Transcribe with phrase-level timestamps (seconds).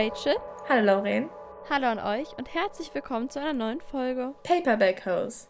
[0.00, 0.36] Rachel.
[0.66, 1.28] Hallo Lauren.
[1.68, 4.34] Hallo an euch und herzlich willkommen zu einer neuen Folge.
[4.44, 5.46] Paperback Hose.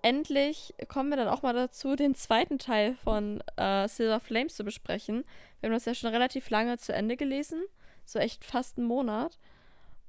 [0.00, 4.64] Endlich kommen wir dann auch mal dazu, den zweiten Teil von äh, Silver Flames zu
[4.64, 5.26] besprechen.
[5.60, 7.62] Wir haben das ja schon relativ lange zu Ende gelesen,
[8.06, 9.38] so echt fast einen Monat.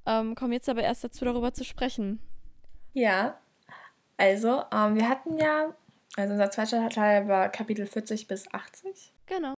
[0.06, 2.18] Ähm, kommen jetzt aber erst dazu, darüber zu sprechen.
[2.94, 3.38] Ja,
[4.16, 5.74] also ähm, wir hatten ja,
[6.16, 9.12] also unser zweiter Teil war Kapitel 40 bis 80.
[9.26, 9.52] Genau.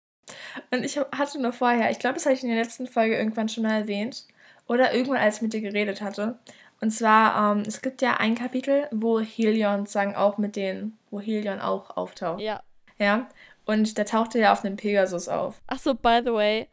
[0.71, 3.49] Und ich hatte nur vorher, ich glaube, das hatte ich in der letzten Folge irgendwann
[3.49, 4.25] schon mal erwähnt.
[4.67, 6.39] Oder irgendwann, als ich mit dir geredet hatte.
[6.79, 11.19] Und zwar, ähm, es gibt ja ein Kapitel, wo Helion sagen auch mit denen, wo
[11.19, 12.41] Helion auch auftaucht.
[12.41, 12.61] Ja.
[12.97, 13.27] Ja.
[13.65, 15.61] Und da tauchte er auf einem Pegasus auf.
[15.67, 16.67] Ach so, by the way,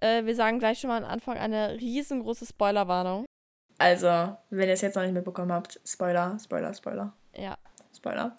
[0.00, 3.24] äh, wir sagen gleich schon mal am Anfang eine riesengroße Spoilerwarnung.
[3.78, 7.12] Also, wenn ihr es jetzt noch nicht mitbekommen habt, Spoiler, Spoiler, Spoiler.
[7.34, 7.56] Ja.
[7.96, 8.34] Spoiler.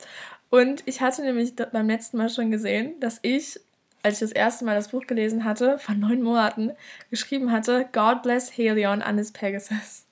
[0.50, 3.60] Und ich hatte nämlich beim letzten Mal schon gesehen, dass ich
[4.04, 6.74] als ich das erste Mal das Buch gelesen hatte, vor neun Monaten,
[7.10, 10.06] geschrieben hatte, God bless Helion an his Pegasus.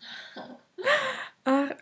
[1.43, 1.69] Ach.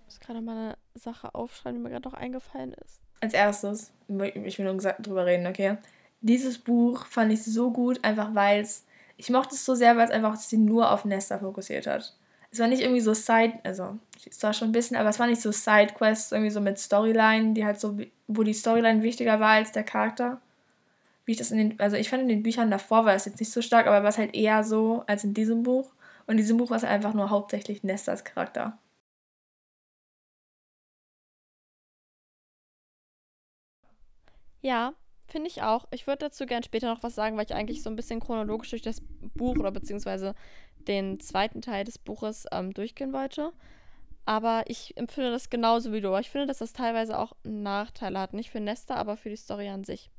[0.00, 3.00] Ich muss gerade mal eine Sache aufschreiben, die mir gerade noch eingefallen ist.
[3.20, 5.78] Als erstes, ich will nur drüber reden, okay?
[6.20, 8.84] Dieses Buch fand ich so gut, einfach weil es,
[9.16, 12.14] ich mochte es so sehr, weil es einfach sich nur auf Nesta fokussiert hat.
[12.50, 15.26] Es war nicht irgendwie so Side, also es war schon ein bisschen, aber es war
[15.26, 19.50] nicht so Side-Quests, irgendwie so mit Storyline, die halt so, wo die Storyline wichtiger war
[19.50, 20.40] als der Charakter
[21.28, 23.38] wie ich das in den, also ich fand in den Büchern davor war es jetzt
[23.38, 25.92] nicht so stark, aber war es halt eher so als in diesem Buch.
[26.26, 28.78] Und in diesem Buch war es einfach nur hauptsächlich Nestas Charakter.
[34.62, 34.94] Ja,
[35.26, 35.86] finde ich auch.
[35.90, 38.70] Ich würde dazu gern später noch was sagen, weil ich eigentlich so ein bisschen chronologisch
[38.70, 39.02] durch das
[39.34, 40.34] Buch oder beziehungsweise
[40.78, 43.52] den zweiten Teil des Buches ähm, durchgehen wollte.
[44.24, 46.16] Aber ich empfinde das genauso wie du.
[46.16, 48.32] Ich finde, dass das teilweise auch Nachteile hat.
[48.32, 50.10] Nicht für Nesta, aber für die Story an sich.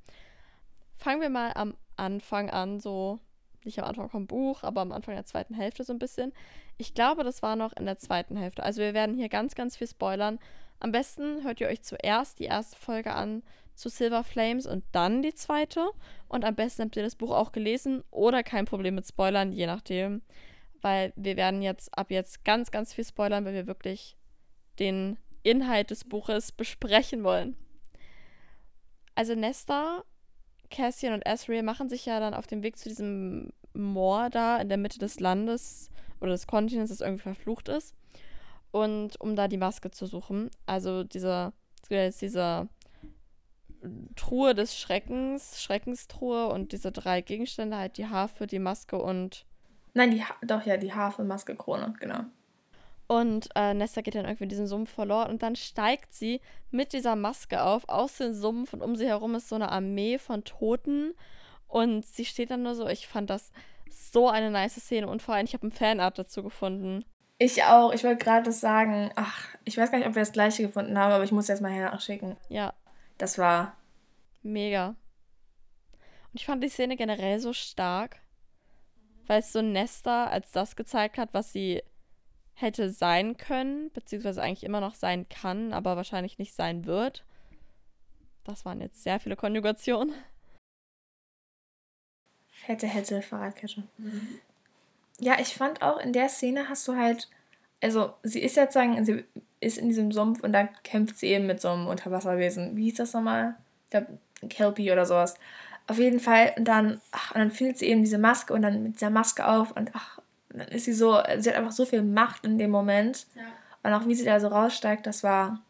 [0.99, 3.19] Fangen wir mal am Anfang an, so
[3.63, 6.33] nicht am Anfang vom Buch, aber am Anfang der zweiten Hälfte so ein bisschen.
[6.77, 8.63] Ich glaube, das war noch in der zweiten Hälfte.
[8.63, 10.39] Also wir werden hier ganz, ganz viel spoilern.
[10.81, 13.43] Am besten hört ihr euch zuerst die erste Folge an
[13.75, 15.89] zu Silver Flames und dann die zweite.
[16.27, 19.67] Und am besten habt ihr das Buch auch gelesen oder kein Problem mit Spoilern, je
[19.67, 20.21] nachdem.
[20.81, 24.17] Weil wir werden jetzt ab jetzt ganz, ganz viel spoilern, weil wir wirklich
[24.79, 27.55] den Inhalt des Buches besprechen wollen.
[29.15, 30.03] Also Nesta
[30.69, 34.69] Cassian und Asriel machen sich ja dann auf den Weg zu diesem Moor da in
[34.69, 35.89] der Mitte des Landes
[36.21, 37.95] oder des Kontinents, das irgendwie verflucht ist.
[38.71, 40.51] Und um da die Maske zu suchen.
[40.65, 41.53] Also dieser,
[41.89, 42.67] dieser
[44.15, 49.45] Truhe des Schreckens, Schreckenstruhe und diese drei Gegenstände, halt die Harfe, die Maske und.
[49.93, 52.25] Nein, die ha doch ja, die Harfe, Maske, Krone, genau.
[53.11, 56.93] Und äh, Nesta geht dann irgendwie in diesem Sumpf verloren und dann steigt sie mit
[56.93, 60.43] dieser Maske auf aus dem Sumpf und um sie herum ist so eine Armee von
[60.43, 61.15] Toten
[61.67, 62.87] und sie steht dann nur so.
[62.87, 63.51] Ich fand das
[63.89, 67.03] so eine nice Szene und vor allem, ich habe ein Fanart dazu gefunden.
[67.39, 67.91] Ich auch.
[67.93, 71.11] Ich wollte gerade sagen, ach, ich weiß gar nicht, ob wir das gleiche gefunden haben,
[71.11, 72.37] aber ich muss jetzt mal nachschicken.
[72.47, 72.75] Ja.
[73.17, 73.75] Das war
[74.43, 74.89] mega.
[76.31, 78.17] Und ich fand die Szene generell so stark,
[79.25, 81.81] weil es so Nesta als das gezeigt hat, was sie
[82.61, 87.23] hätte sein können, beziehungsweise eigentlich immer noch sein kann, aber wahrscheinlich nicht sein wird.
[88.43, 90.13] Das waren jetzt sehr viele Konjugationen.
[92.63, 93.83] Hätte, hätte, Fahrradkette.
[93.97, 94.39] Mhm.
[95.19, 97.29] Ja, ich fand auch in der Szene hast du halt,
[97.81, 99.25] also sie ist jetzt sagen, sie
[99.59, 102.75] ist in diesem Sumpf und da kämpft sie eben mit so einem Unterwasserwesen.
[102.75, 103.55] Wie hieß das nochmal?
[103.85, 105.35] Ich glaube, Kelpie oder sowas.
[105.87, 108.83] Auf jeden Fall, und dann, ach, und dann findet sie eben diese Maske und dann
[108.83, 110.18] mit dieser Maske auf und ach,
[110.49, 113.27] dann ist sie so, sie hat einfach so viel Macht in dem Moment.
[113.35, 113.43] Ja.
[113.83, 115.63] Und auch wie sie da so raussteigt, das war.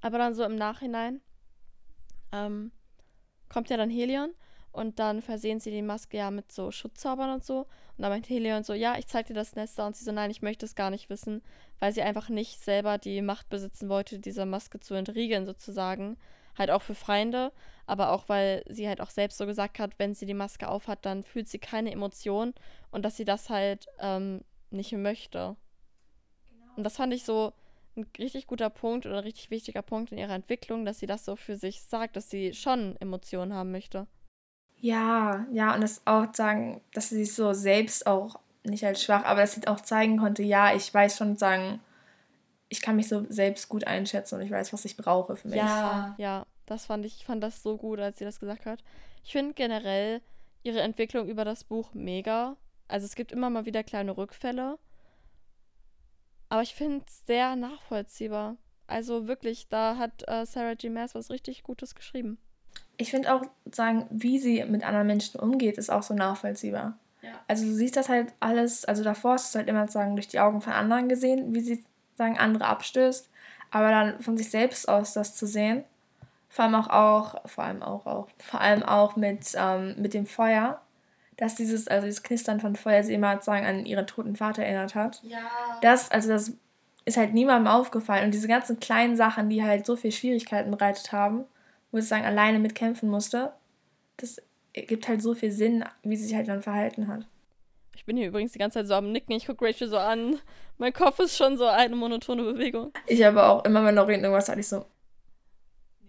[0.00, 1.20] Aber dann so im Nachhinein
[2.32, 2.70] ähm,
[3.48, 4.30] kommt ja dann Helion
[4.70, 7.60] und dann versehen sie die Maske ja mit so Schutzzaubern und so.
[7.96, 9.86] Und dann meint Helion so, ja, ich zeig dir das Nester.
[9.86, 11.42] Und sie so, nein, ich möchte es gar nicht wissen,
[11.80, 16.16] weil sie einfach nicht selber die Macht besitzen wollte, dieser Maske zu entriegeln sozusagen.
[16.58, 17.52] Halt auch für Feinde,
[17.86, 21.04] aber auch weil sie halt auch selbst so gesagt hat, wenn sie die Maske aufhat,
[21.06, 22.52] dann fühlt sie keine Emotion
[22.90, 25.56] und dass sie das halt ähm, nicht möchte.
[26.50, 26.72] Genau.
[26.76, 27.52] Und das fand ich so
[27.96, 31.24] ein richtig guter Punkt oder ein richtig wichtiger Punkt in ihrer Entwicklung, dass sie das
[31.24, 34.06] so für sich sagt, dass sie schon Emotionen haben möchte.
[34.76, 39.24] Ja, ja, und das auch sagen, dass sie sich so selbst auch nicht als schwach,
[39.24, 41.80] aber dass sie auch zeigen konnte, ja, ich weiß schon sagen,
[42.68, 45.56] ich kann mich so selbst gut einschätzen und ich weiß, was ich brauche für mich.
[45.56, 48.82] Ja, ja, das fand ich, ich fand das so gut, als sie das gesagt hat.
[49.24, 50.20] Ich finde generell
[50.62, 52.56] ihre Entwicklung über das Buch mega.
[52.88, 54.78] Also es gibt immer mal wieder kleine Rückfälle.
[56.50, 58.56] Aber ich finde es sehr nachvollziehbar.
[58.86, 60.88] Also wirklich, da hat äh, Sarah G.
[60.88, 62.38] Maas was richtig Gutes geschrieben.
[62.96, 66.98] Ich finde auch, sagen, wie sie mit anderen Menschen umgeht, ist auch so nachvollziehbar.
[67.22, 67.30] Ja.
[67.46, 70.40] Also du siehst das halt alles, also davor hast du halt immer sozusagen durch die
[70.40, 71.84] Augen von anderen gesehen, wie sie
[72.18, 73.30] sagen andere abstößt,
[73.70, 75.84] aber dann von sich selbst aus das zu sehen,
[76.48, 80.26] vor allem auch, auch vor allem auch, auch vor allem auch mit, ähm, mit dem
[80.26, 80.80] Feuer,
[81.36, 84.94] dass dieses, also dieses Knistern von Feuer sie immer sozusagen an ihren toten Vater erinnert
[84.94, 85.20] hat.
[85.22, 85.38] Ja.
[85.82, 86.52] Das, also das
[87.04, 88.24] ist halt niemandem aufgefallen.
[88.24, 91.44] Und diese ganzen kleinen Sachen, die halt so viel Schwierigkeiten bereitet haben,
[91.92, 93.52] wo ich sagen, alleine mitkämpfen musste,
[94.16, 94.42] das
[94.72, 97.24] gibt halt so viel Sinn, wie sie sich halt dann verhalten hat.
[98.08, 99.36] Ich bin hier übrigens die ganze Zeit so am Nicken.
[99.36, 100.40] Ich gucke Rachel so an.
[100.78, 102.90] Mein Kopf ist schon so eine monotone Bewegung.
[103.06, 104.86] Ich habe auch immer, wenn Lorraine irgendwas hat, ich so.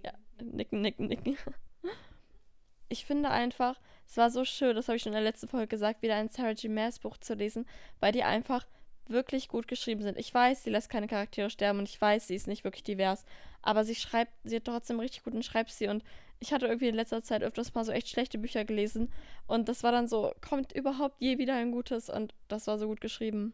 [0.05, 1.37] Ja, nicken, nicken, nicken.
[2.87, 5.67] Ich finde einfach, es war so schön, das habe ich schon in der letzten Folge
[5.67, 6.69] gesagt, wieder ein Sarah G.
[6.69, 7.67] Maas Buch zu lesen,
[7.99, 8.65] weil die einfach
[9.07, 10.17] wirklich gut geschrieben sind.
[10.17, 13.25] Ich weiß, sie lässt keine Charaktere sterben und ich weiß, sie ist nicht wirklich divers,
[13.61, 16.03] aber sie schreibt, sie hat trotzdem richtig guten Schreibstil und
[16.39, 19.11] ich hatte irgendwie in letzter Zeit öfters mal so echt schlechte Bücher gelesen
[19.47, 22.87] und das war dann so, kommt überhaupt je wieder ein gutes und das war so
[22.87, 23.53] gut geschrieben.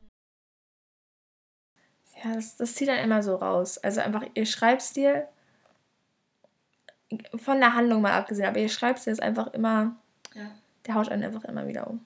[2.24, 3.78] Ja, das, das zieht dann immer so raus.
[3.78, 5.28] Also einfach ihr Schreibstil,
[7.36, 9.96] von der Handlung mal abgesehen, aber ihr Schreibstil ist einfach immer
[10.36, 10.52] ja.
[10.86, 12.06] Der haut einen einfach immer wieder um.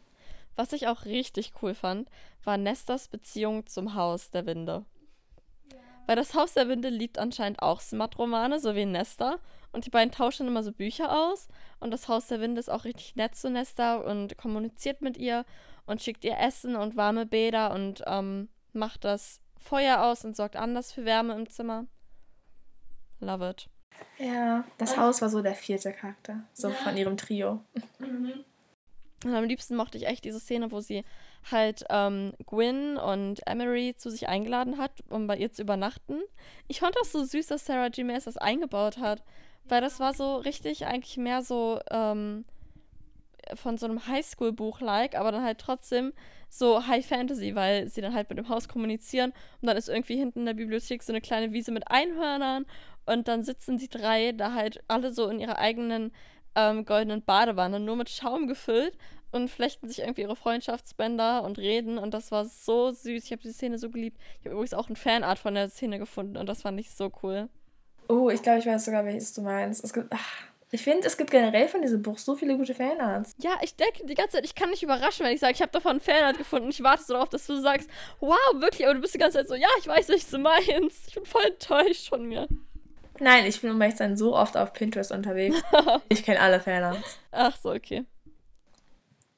[0.56, 2.10] Was ich auch richtig cool fand,
[2.44, 4.86] war Nestas Beziehung zum Haus der Winde.
[5.72, 5.78] Ja.
[6.06, 9.40] Weil das Haus der Winde liebt anscheinend auch Smut-Romane, so wie Nesta.
[9.72, 11.48] Und die beiden tauschen immer so Bücher aus.
[11.80, 15.46] Und das Haus der Winde ist auch richtig nett zu Nesta und kommuniziert mit ihr
[15.86, 20.56] und schickt ihr Essen und warme Bäder und ähm, macht das Feuer aus und sorgt
[20.56, 21.86] anders für Wärme im Zimmer.
[23.20, 23.70] Love it.
[24.18, 26.74] Ja, das und Haus war so der vierte Charakter, so ja.
[26.76, 27.64] von ihrem Trio.
[28.00, 28.46] Mhm.
[29.26, 31.04] Und am liebsten mochte ich echt diese Szene, wo sie
[31.52, 36.22] halt ähm, Gwyn und Emery zu sich eingeladen hat, um bei ihr zu übernachten.
[36.70, 38.06] Ich fand das so süß, dass Sarah G.
[38.06, 39.24] Maas das eingebaut hat,
[39.66, 42.46] weil das war so richtig eigentlich mehr so ähm,
[43.56, 46.14] von so einem Highschool-Buch-like, aber dann halt trotzdem
[46.50, 50.18] so High Fantasy, weil sie dann halt mit dem Haus kommunizieren und dann ist irgendwie
[50.18, 52.66] hinten in der Bibliothek so eine kleine Wiese mit Einhörnern
[53.06, 56.12] und dann sitzen die drei da halt alle so in ihrer eigenen
[56.56, 58.98] ähm, goldenen Badewanne, nur mit Schaum gefüllt
[59.32, 61.98] und flechten sich irgendwie ihre Freundschaftsbänder und reden.
[61.98, 63.26] Und das war so süß.
[63.26, 64.18] Ich habe die Szene so geliebt.
[64.40, 67.12] Ich habe übrigens auch ein Fanart von der Szene gefunden und das fand ich so
[67.24, 67.50] cool.
[68.10, 69.84] Oh, ich glaube, ich weiß sogar, welches du meinst.
[69.84, 70.08] Es gibt.
[70.10, 70.50] Ach.
[70.72, 73.34] Ich finde, es gibt generell von diesem Buch so viele gute Fanarts.
[73.40, 75.72] Ja, ich denke die ganze Zeit, ich kann nicht überraschen, wenn ich sage, ich habe
[75.72, 76.70] davon ein Fanart gefunden.
[76.70, 77.90] Ich warte so darauf, dass du sagst,
[78.20, 81.08] wow, wirklich, aber du bist die ganze Zeit so, ja, ich weiß, was du meinst.
[81.08, 82.48] Ich bin voll enttäuscht von mir.
[83.20, 85.60] Nein, ich bin um ehrlich sein so oft auf Pinterest unterwegs.
[86.10, 87.20] ich kenne alle Fanarts.
[87.32, 88.06] Ach so, okay.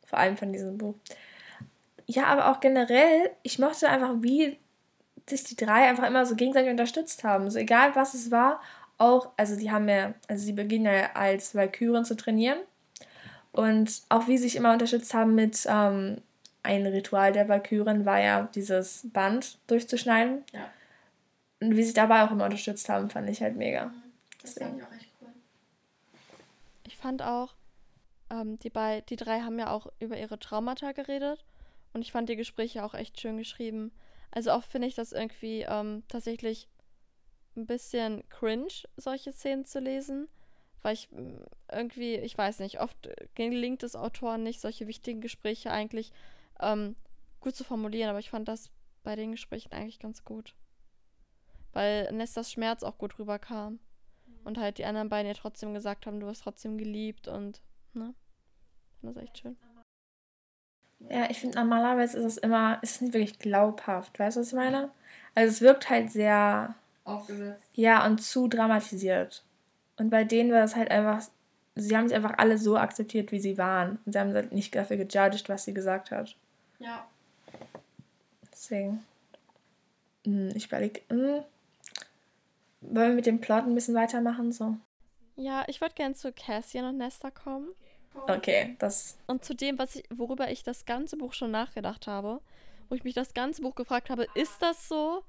[0.04, 0.96] Vor allem von diesem Buch.
[2.08, 4.58] Ja, aber auch generell, ich mochte einfach, wie
[5.31, 7.50] sich die drei einfach immer so gegenseitig unterstützt haben.
[7.50, 8.62] So egal was es war,
[8.98, 12.60] auch, also die haben ja, also sie beginnen ja als Valkyren zu trainieren.
[13.51, 16.22] Und auch wie sie sich immer unterstützt haben mit ähm,
[16.63, 20.44] ein Ritual der Valkyren war ja dieses Band durchzuschneiden.
[20.54, 20.69] Ja.
[21.60, 23.86] Und wie sie dabei auch immer unterstützt haben, fand ich halt mega.
[23.86, 24.04] Mhm.
[24.42, 24.80] Das Deswegen.
[24.80, 25.30] fand ich auch echt cool.
[26.88, 27.56] Ich fand auch,
[28.30, 31.44] ähm, die, bei, die drei haben ja auch über ihre Traumata geredet.
[31.94, 33.92] Und ich fand die Gespräche auch echt schön geschrieben.
[34.31, 36.70] Also oft finde ich das irgendwie ähm, tatsächlich
[37.56, 40.29] ein bisschen cringe, solche Szenen zu lesen.
[40.82, 45.72] Weil ich mm, irgendwie, ich weiß nicht, oft gelingt es Autoren nicht, solche wichtigen Gespräche
[45.72, 46.12] eigentlich
[46.60, 46.96] ähm,
[47.39, 48.10] gut zu formulieren.
[48.10, 48.72] Aber ich fand das
[49.03, 50.56] bei den Gesprächen eigentlich ganz gut
[51.74, 53.74] weil Nestas Schmerz auch gut rüberkam.
[53.74, 53.79] Mhm.
[54.44, 57.62] Und halt die anderen beiden ja trotzdem gesagt haben, du hast trotzdem geliebt und,
[57.94, 58.13] ne?
[59.01, 59.58] Das ist echt schön.
[61.10, 64.48] Ja, ich finde normalerweise ist es immer, ist es nicht wirklich glaubhaft, weißt du, was
[64.48, 64.89] ich meine?
[65.36, 67.63] Also es wirkt halt sehr aufgesetzt.
[67.74, 69.43] Ja, und zu dramatisiert.
[69.98, 71.22] Und bei denen war es halt einfach,
[71.75, 74.00] sie haben sich einfach alle so akzeptiert, wie sie waren.
[74.05, 76.36] Und sie haben halt nicht dafür gejudged, was sie gesagt hat.
[76.79, 77.08] Ja.
[78.51, 79.05] Deswegen.
[80.25, 81.43] Hm, ich überlege, hm,
[82.81, 84.51] wollen wir mit dem Plot ein bisschen weitermachen?
[84.51, 84.75] So?
[85.36, 87.70] Ja, ich würde gerne zu Cassian und Nesta kommen.
[88.13, 89.18] Okay, das.
[89.27, 92.41] Und zu dem, was ich, worüber ich das ganze Buch schon nachgedacht habe,
[92.89, 95.24] wo ich mich das ganze Buch gefragt habe, ist das so?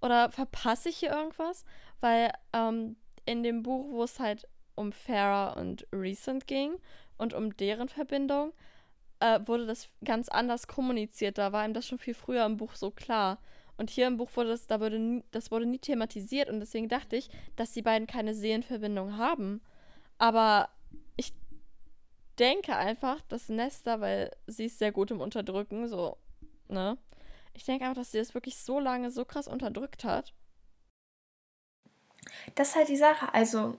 [0.00, 1.64] Oder verpasse ich hier irgendwas?
[2.00, 6.76] Weil ähm, in dem Buch, wo es halt um Farah und Recent ging
[7.16, 8.52] und um deren Verbindung,
[9.20, 11.38] äh, wurde das ganz anders kommuniziert.
[11.38, 13.38] Da war ihm das schon viel früher im Buch so klar.
[13.76, 16.88] Und hier im Buch wurde das, da wurde nie, das wurde nie thematisiert und deswegen
[16.88, 19.60] dachte ich, dass die beiden keine Seelenverbindung haben.
[20.18, 20.68] Aber
[22.38, 26.16] denke einfach, dass Nesta, weil sie ist sehr gut im Unterdrücken, so,
[26.68, 26.98] ne?
[27.54, 30.32] Ich denke einfach, dass sie das wirklich so lange so krass unterdrückt hat.
[32.54, 33.32] Das ist halt die Sache.
[33.34, 33.78] Also,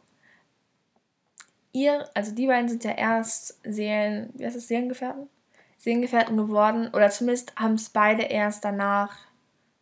[1.72, 5.30] ihr, also die beiden sind ja erst Seelen, wie heißt das, Seelengefährten?
[5.78, 6.90] Seelengefährten geworden.
[6.94, 9.18] Oder zumindest haben es beide erst danach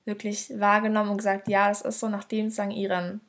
[0.05, 3.21] wirklich wahrgenommen und gesagt, ja, das ist so, nachdem es ihren,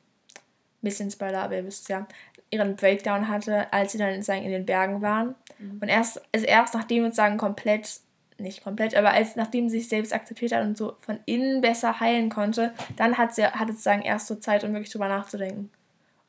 [0.81, 2.07] bisschen Spoiler, aber ihr wisst ja,
[2.51, 5.35] ihren Breakdown hatte, als sie dann in den Bergen waren.
[5.59, 5.79] Mhm.
[5.81, 7.99] Und erst, also erst nachdem sozusagen komplett,
[8.37, 11.99] nicht komplett, aber als nachdem sie sich selbst akzeptiert hat und so von innen besser
[11.99, 15.69] heilen konnte, dann hat sie hat es sozusagen erst so Zeit, um wirklich drüber nachzudenken.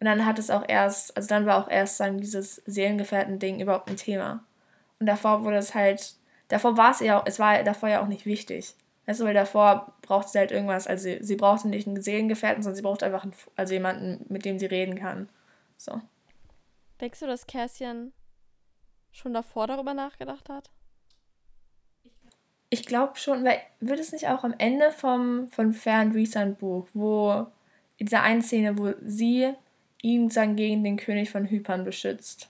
[0.00, 3.90] Und dann hat es auch erst, also dann war auch erst sagen, dieses Seelengefährten-Ding überhaupt
[3.90, 4.42] ein Thema.
[4.98, 6.14] Und davor wurde es halt,
[6.48, 8.74] davor war es ja, es war davor ja auch nicht wichtig.
[9.06, 12.62] Weißt du, weil davor braucht sie halt irgendwas, also sie, sie brauchte nicht einen Seelengefährten,
[12.62, 15.28] sondern sie braucht einfach einen, also jemanden, mit dem sie reden kann.
[15.76, 16.00] So.
[17.00, 18.12] Denkst du, dass Cassian
[19.12, 20.70] schon davor darüber nachgedacht hat?
[22.68, 26.86] Ich glaube schon, weil wird es nicht auch am Ende vom, von Fern Recent Buch,
[26.94, 27.46] wo
[27.96, 29.52] in dieser einen Szene, wo sie
[30.02, 32.48] ihn dann gegen den König von Hypern beschützt.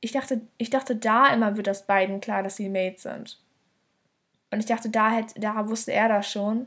[0.00, 3.40] Ich dachte, ich dachte, da immer wird das beiden klar, dass sie Mates sind.
[4.50, 6.66] Und ich dachte, da, hätte, da wusste er das schon.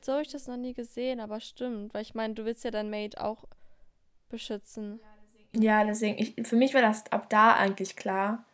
[0.00, 1.92] So habe ich das noch nie gesehen, aber stimmt.
[1.92, 3.44] Weil ich meine, du willst ja dein Mate auch
[4.30, 5.00] beschützen.
[5.52, 8.44] Ja, deswegen, ich, für mich war das ab da eigentlich klar.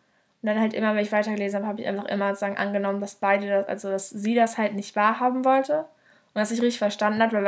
[0.43, 3.17] Und dann halt immer, wenn ich weitergelesen habe, habe ich einfach immer sagen, angenommen, dass
[3.17, 5.81] beide das, also dass sie das halt nicht wahrhaben wollte.
[5.81, 7.45] Und dass ich richtig verstanden hat, weil,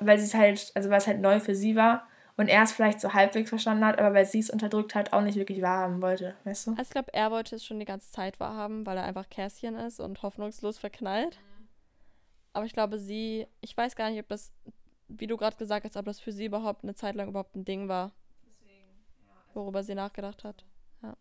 [0.00, 2.72] weil sie es halt, also weil es halt neu für sie war und er es
[2.72, 6.02] vielleicht so halbwegs verstanden hat, aber weil sie es unterdrückt hat, auch nicht wirklich wahrhaben
[6.02, 6.70] wollte, weißt du?
[6.72, 9.76] Also ich glaube, er wollte es schon die ganze Zeit wahrhaben, weil er einfach Käschen
[9.76, 11.36] ist und hoffnungslos verknallt.
[11.36, 11.68] Mhm.
[12.54, 14.52] Aber ich glaube, sie, ich weiß gar nicht, ob das,
[15.08, 17.64] wie du gerade gesagt hast, ob das für sie überhaupt eine Zeit lang überhaupt ein
[17.64, 18.12] Ding war.
[19.54, 20.64] Worüber sie nachgedacht hat.
[21.02, 21.16] Ja.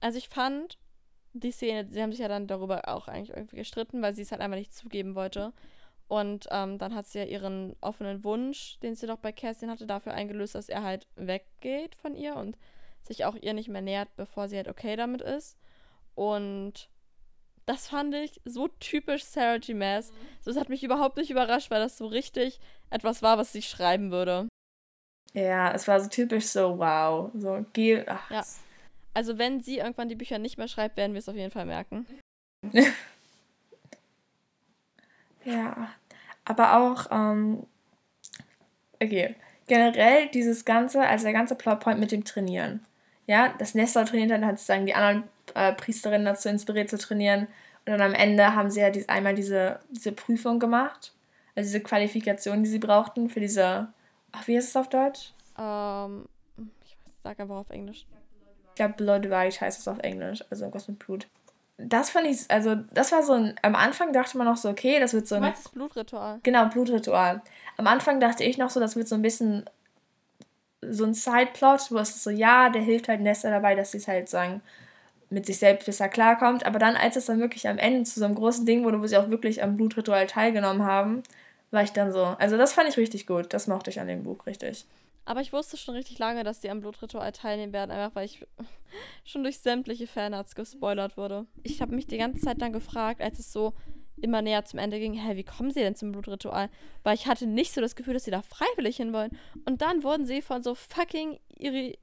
[0.00, 0.78] Also ich fand
[1.32, 4.30] die Szene, sie haben sich ja dann darüber auch eigentlich irgendwie gestritten, weil sie es
[4.30, 5.52] halt einfach nicht zugeben wollte.
[6.06, 9.86] Und ähm, dann hat sie ja ihren offenen Wunsch, den sie doch bei Kerstin hatte,
[9.86, 12.56] dafür eingelöst, dass er halt weggeht von ihr und
[13.02, 15.58] sich auch ihr nicht mehr nähert, bevor sie halt okay damit ist.
[16.14, 16.88] Und
[17.66, 19.74] das fand ich so typisch Sarah G.
[19.74, 20.10] Maas.
[20.10, 20.16] Mhm.
[20.44, 22.60] Es hat mich überhaupt nicht überrascht, weil das so richtig
[22.90, 24.48] etwas war, was sie schreiben würde.
[25.34, 27.30] Ja, es war so typisch so, wow.
[27.34, 28.04] So, geh.
[28.06, 28.30] Ach.
[28.30, 28.44] Ja.
[29.12, 31.66] Also, wenn sie irgendwann die Bücher nicht mehr schreibt, werden wir es auf jeden Fall
[31.66, 32.06] merken.
[35.44, 35.90] Ja,
[36.44, 37.66] aber auch, ähm,
[39.02, 39.34] okay,
[39.66, 42.84] generell dieses Ganze, also der ganze Plotpoint mit dem Trainieren.
[43.26, 45.24] Ja, das Nestor trainiert dann hat sozusagen die anderen
[45.54, 47.46] äh, Priesterinnen dazu inspiriert zu trainieren.
[47.86, 51.12] Und dann am Ende haben sie ja dies, einmal diese, diese Prüfung gemacht.
[51.54, 53.88] Also diese Qualifikation, die sie brauchten für diese.
[54.36, 55.32] Ach, wie heißt es auf Deutsch?
[55.58, 56.26] Ähm,
[56.84, 58.06] ich sag einfach auf Englisch.
[58.70, 60.44] Ich glaube, Blood White heißt es auf Englisch.
[60.50, 61.28] Also irgendwas mit Blut
[61.76, 65.00] das fand ich, also das war so ein, am Anfang dachte man noch so, okay,
[65.00, 65.42] das wird so ein...
[65.42, 66.38] Du meinst das Blutritual?
[66.42, 67.42] Genau, Blutritual.
[67.76, 69.64] Am Anfang dachte ich noch so, das wird so ein bisschen
[70.82, 74.06] so ein Sideplot, wo es so, ja, der hilft halt Nesta dabei, dass sie es
[74.06, 74.62] halt sagen,
[75.30, 76.64] mit sich selbst besser klarkommt.
[76.64, 79.06] Aber dann, als es dann wirklich am Ende zu so einem großen Ding wurde, wo
[79.06, 81.24] sie auch wirklich am Blutritual teilgenommen haben,
[81.74, 82.24] war ich dann so.
[82.24, 83.52] Also das fand ich richtig gut.
[83.52, 84.86] Das mochte ich an dem Buch richtig.
[85.26, 88.46] Aber ich wusste schon richtig lange, dass die am Blutritual teilnehmen werden, einfach weil ich
[89.24, 91.46] schon durch sämtliche Fanarts gespoilert wurde.
[91.62, 93.74] Ich habe mich die ganze Zeit dann gefragt, als es so
[94.16, 96.68] immer näher zum Ende ging, hä, wie kommen sie denn zum Blutritual?
[97.02, 99.36] Weil ich hatte nicht so das Gefühl, dass sie da freiwillig hinwollen.
[99.64, 101.98] Und dann wurden sie von so fucking Iri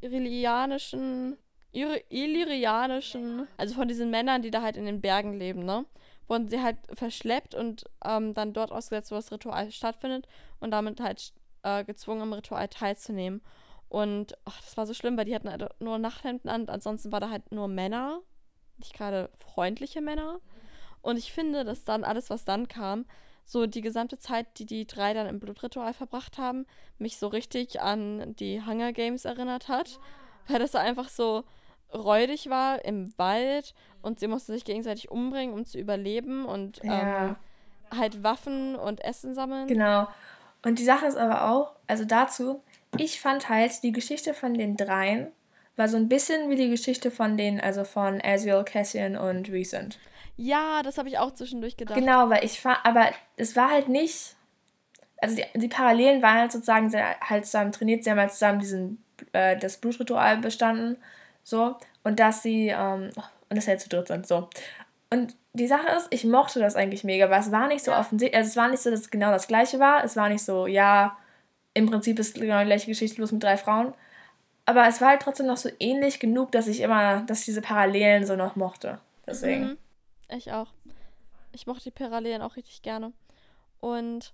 [0.00, 1.36] Irilianischen,
[1.72, 5.84] Iri Illyrianischen, also von diesen Männern, die da halt in den Bergen leben, ne?
[6.30, 10.28] Wurden sie halt verschleppt und ähm, dann dort ausgesetzt, wo das Ritual stattfindet
[10.60, 11.32] und damit halt
[11.64, 13.42] äh, gezwungen, am Ritual teilzunehmen.
[13.88, 16.68] Und ach, das war so schlimm, weil die hatten halt nur Nachthemden an.
[16.68, 18.20] Ansonsten war da halt nur Männer,
[18.78, 20.38] nicht gerade freundliche Männer.
[21.02, 23.06] Und ich finde, dass dann alles, was dann kam,
[23.44, 26.66] so die gesamte Zeit, die die drei dann im Blutritual verbracht haben,
[26.98, 29.98] mich so richtig an die Hunger Games erinnert hat.
[30.46, 31.42] Weil das einfach so
[31.94, 37.26] räudig war im Wald und sie mussten sich gegenseitig umbringen, um zu überleben und ja.
[37.26, 37.36] ähm,
[37.96, 39.66] halt Waffen und Essen sammeln.
[39.66, 40.08] Genau.
[40.64, 42.62] Und die Sache ist aber auch, also dazu,
[42.96, 45.28] ich fand halt, die Geschichte von den dreien
[45.76, 49.98] war so ein bisschen wie die Geschichte von den, also von Asriel, Cassian und Recent.
[50.36, 51.98] Ja, das habe ich auch zwischendurch gedacht.
[51.98, 54.36] Genau, weil ich fand, aber es war halt nicht,
[55.18, 58.58] also die, die Parallelen waren halt sozusagen, sie halt zusammen trainiert, sie haben halt zusammen
[58.58, 60.96] diesen, äh, das Blutritual bestanden,
[61.50, 64.48] so, und dass sie, ähm, und dass sie halt zu dritt sind, so.
[65.12, 68.00] Und die Sache ist, ich mochte das eigentlich mega, weil es war nicht so ja.
[68.00, 70.04] offensichtlich, also es war nicht so, dass es genau das gleiche war.
[70.04, 71.16] Es war nicht so, ja,
[71.74, 73.92] im Prinzip ist genau die gleiche Geschichte bloß mit drei Frauen.
[74.66, 77.62] Aber es war halt trotzdem noch so ähnlich genug, dass ich immer, dass ich diese
[77.62, 79.00] Parallelen so noch mochte.
[79.26, 79.64] Deswegen.
[79.64, 79.78] Mhm.
[80.28, 80.68] Ich auch.
[81.52, 83.12] Ich mochte die Parallelen auch richtig gerne.
[83.80, 84.32] Und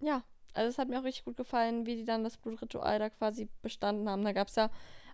[0.00, 0.22] ja,
[0.54, 3.48] also es hat mir auch richtig gut gefallen, wie die dann das Blutritual da quasi
[3.62, 4.24] bestanden haben.
[4.24, 4.70] Da gab es ja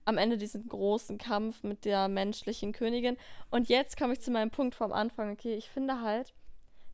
[0.07, 3.19] am Ende diesen großen Kampf mit der menschlichen Königin.
[3.51, 5.33] Und jetzt komme ich zu meinem Punkt vom Anfang.
[5.33, 6.33] Okay, ich finde halt,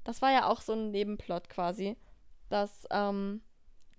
[0.02, 1.96] das war ja auch so ein Nebenplot quasi,
[2.48, 3.42] dass ähm,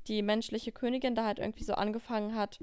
[0.08, 2.60] die menschliche Königin da halt irgendwie so angefangen hat,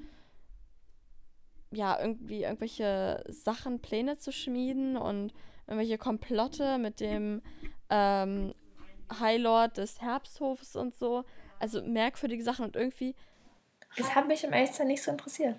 [1.70, 5.32] ja, irgendwie irgendwelche Sachen, Pläne zu schmieden und
[5.68, 7.42] irgendwelche Komplotte mit dem
[7.90, 8.52] ähm,
[9.20, 11.24] High Lord des Herbsthofs und so.
[11.60, 13.14] Also merkwürdige Sachen und irgendwie.
[13.96, 15.56] Das hat mich im Echtsein nicht so interessiert.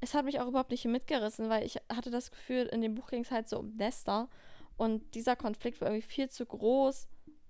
[0.00, 3.08] Es hat mich auch überhaupt nicht mitgerissen, weil ich hatte das Gefühl, in dem Buch
[3.08, 4.28] ging es halt so um Nesta
[4.76, 7.06] und dieser Konflikt war irgendwie viel zu groß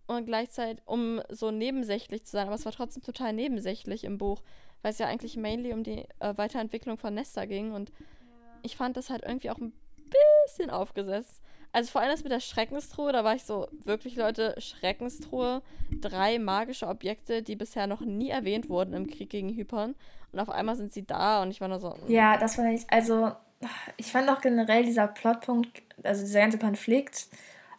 [0.09, 4.43] und gleichzeitig um so nebensächlich zu sein, aber es war trotzdem total nebensächlich im Buch,
[4.83, 7.73] weil es ja eigentlich mainly um die äh, Weiterentwicklung von Nesta ging.
[7.73, 7.93] Und
[8.63, 9.73] ich fand das halt irgendwie auch ein
[10.47, 11.41] bisschen aufgesetzt.
[11.73, 15.63] Also vor allem das mit der Schreckenstruhe, da war ich so, wirklich Leute, Schreckenstruhe,
[16.01, 19.95] drei magische Objekte, die bisher noch nie erwähnt wurden im Krieg gegen Hypern.
[20.33, 21.91] Und auf einmal sind sie da und ich war nur so.
[21.91, 22.11] Mm.
[22.11, 23.33] Ja, das fand ich, also
[23.97, 27.29] ich fand auch generell dieser Plotpunkt, also dieser ganze Konflikt,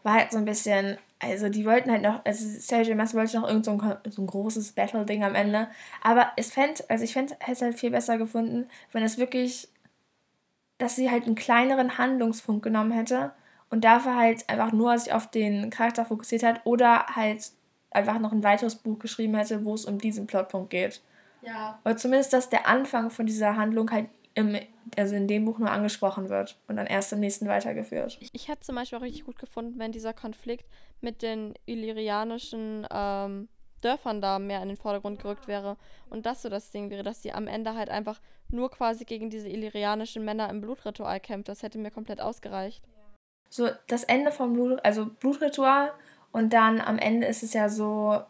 [0.03, 3.47] war halt so ein bisschen, also die wollten halt noch, also Sergio Mass wollte noch
[3.47, 5.67] irgend so ein, so ein großes Battle-Ding am Ende.
[6.01, 9.67] Aber es fände, also ich fände, hätte es halt viel besser gefunden, wenn es wirklich,
[10.77, 13.33] dass sie halt einen kleineren Handlungspunkt genommen hätte
[13.71, 17.51] und dafür halt einfach nur sich auf den Charakter fokussiert hat oder halt
[17.89, 21.01] einfach noch ein weiteres Buch geschrieben hätte, wo es um diesen Plotpunkt geht.
[21.41, 21.79] Ja.
[21.83, 24.57] Oder zumindest, dass der Anfang von dieser Handlung halt im,
[24.97, 28.17] also in dem Buch nur angesprochen wird und dann erst im nächsten weitergeführt.
[28.21, 30.65] Ich, ich hätte zum Beispiel auch richtig gut gefunden, wenn dieser Konflikt
[30.99, 33.49] mit den illyrianischen ähm,
[33.81, 35.77] Dörfern da mehr in den Vordergrund gerückt wäre.
[36.09, 39.29] Und das so das Ding wäre, dass sie am Ende halt einfach nur quasi gegen
[39.29, 41.49] diese illyrianischen Männer im Blutritual kämpft.
[41.49, 42.83] Das hätte mir komplett ausgereicht
[43.51, 45.91] so das Ende vom Blut, also Blutritual
[46.31, 48.21] und dann am Ende ist es ja so,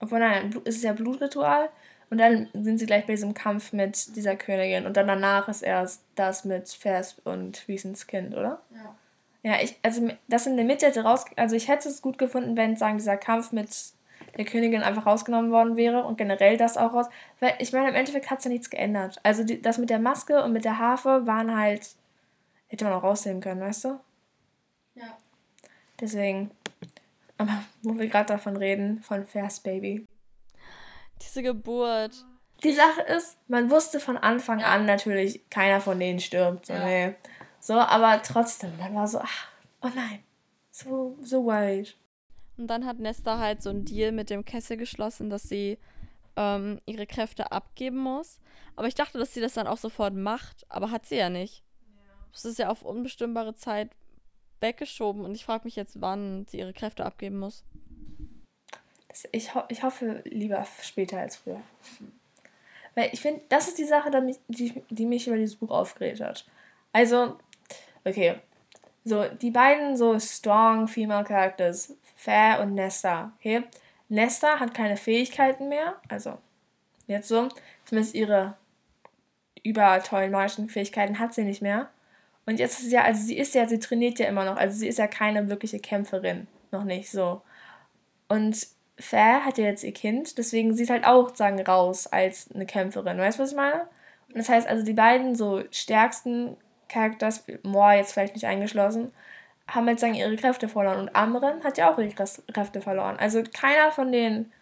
[0.00, 1.70] obwohl nein, ist es ja Blutritual
[2.10, 5.62] und dann sind sie gleich bei diesem Kampf mit dieser Königin und dann danach ist
[5.62, 8.60] erst das mit Vers und Wiesens Kind, oder?
[8.74, 8.96] Ja.
[9.42, 12.58] Ja, ich, also das in der Mitte hätte raus, also ich hätte es gut gefunden,
[12.58, 13.70] wenn sagen dieser Kampf mit
[14.36, 17.06] der Königin einfach rausgenommen worden wäre und generell das auch raus,
[17.38, 19.18] weil ich meine im Endeffekt hat es ja nichts geändert.
[19.22, 21.94] Also die, das mit der Maske und mit der Harfe waren halt
[22.68, 24.00] hätte man auch rausnehmen können, weißt du?
[24.94, 25.18] Ja.
[26.00, 26.50] Deswegen.
[27.38, 30.06] Aber wo wir gerade davon reden, von Fast Baby.
[31.22, 32.24] Diese Geburt.
[32.62, 36.66] Die Sache ist, man wusste von Anfang an natürlich, keiner von denen stirbt.
[36.66, 36.84] So, ja.
[36.84, 37.14] nee.
[37.58, 39.48] so aber trotzdem, man war so, ach,
[39.80, 40.22] oh nein,
[40.70, 41.96] so, so worried.
[42.58, 45.78] Und dann hat Nesta halt so einen Deal mit dem Kessel geschlossen, dass sie
[46.36, 48.38] ähm, ihre Kräfte abgeben muss.
[48.76, 51.62] Aber ich dachte, dass sie das dann auch sofort macht, aber hat sie ja nicht.
[52.32, 53.90] Das ist ja auf unbestimmbare Zeit
[54.60, 57.64] weggeschoben und ich frage mich jetzt, wann sie ihre Kräfte abgeben muss.
[59.32, 61.60] Ich, ho ich hoffe lieber später als früher.
[62.94, 64.10] Weil ich finde, das ist die Sache,
[64.48, 66.44] die, die mich über dieses Buch aufgeregt hat.
[66.92, 67.38] Also,
[68.04, 68.40] okay.
[69.04, 73.64] So, die beiden so strong female characters, Fair und Nesta, okay?
[74.08, 76.36] Nesta hat keine Fähigkeiten mehr, also
[77.06, 77.48] jetzt so,
[77.86, 78.56] zumindest ihre
[79.62, 81.88] übertollen magischen Fähigkeiten hat sie nicht mehr.
[82.46, 84.88] Und jetzt ist ja, also sie ist ja, sie trainiert ja immer noch, also sie
[84.88, 87.42] ist ja keine wirkliche Kämpferin, noch nicht so.
[88.28, 88.66] Und
[88.98, 93.18] Fair hat ja jetzt ihr Kind, deswegen sieht halt auch, sagen, raus als eine Kämpferin.
[93.18, 93.82] Weißt du, was ich meine?
[94.28, 96.56] Und das heißt also, die beiden so stärksten
[96.88, 99.12] Charakters, Moa jetzt vielleicht nicht eingeschlossen,
[99.66, 100.98] haben jetzt sagen ihre Kräfte verloren.
[100.98, 103.16] Und Amren hat ja auch ihre Kräfte verloren.
[103.18, 104.52] Also keiner von den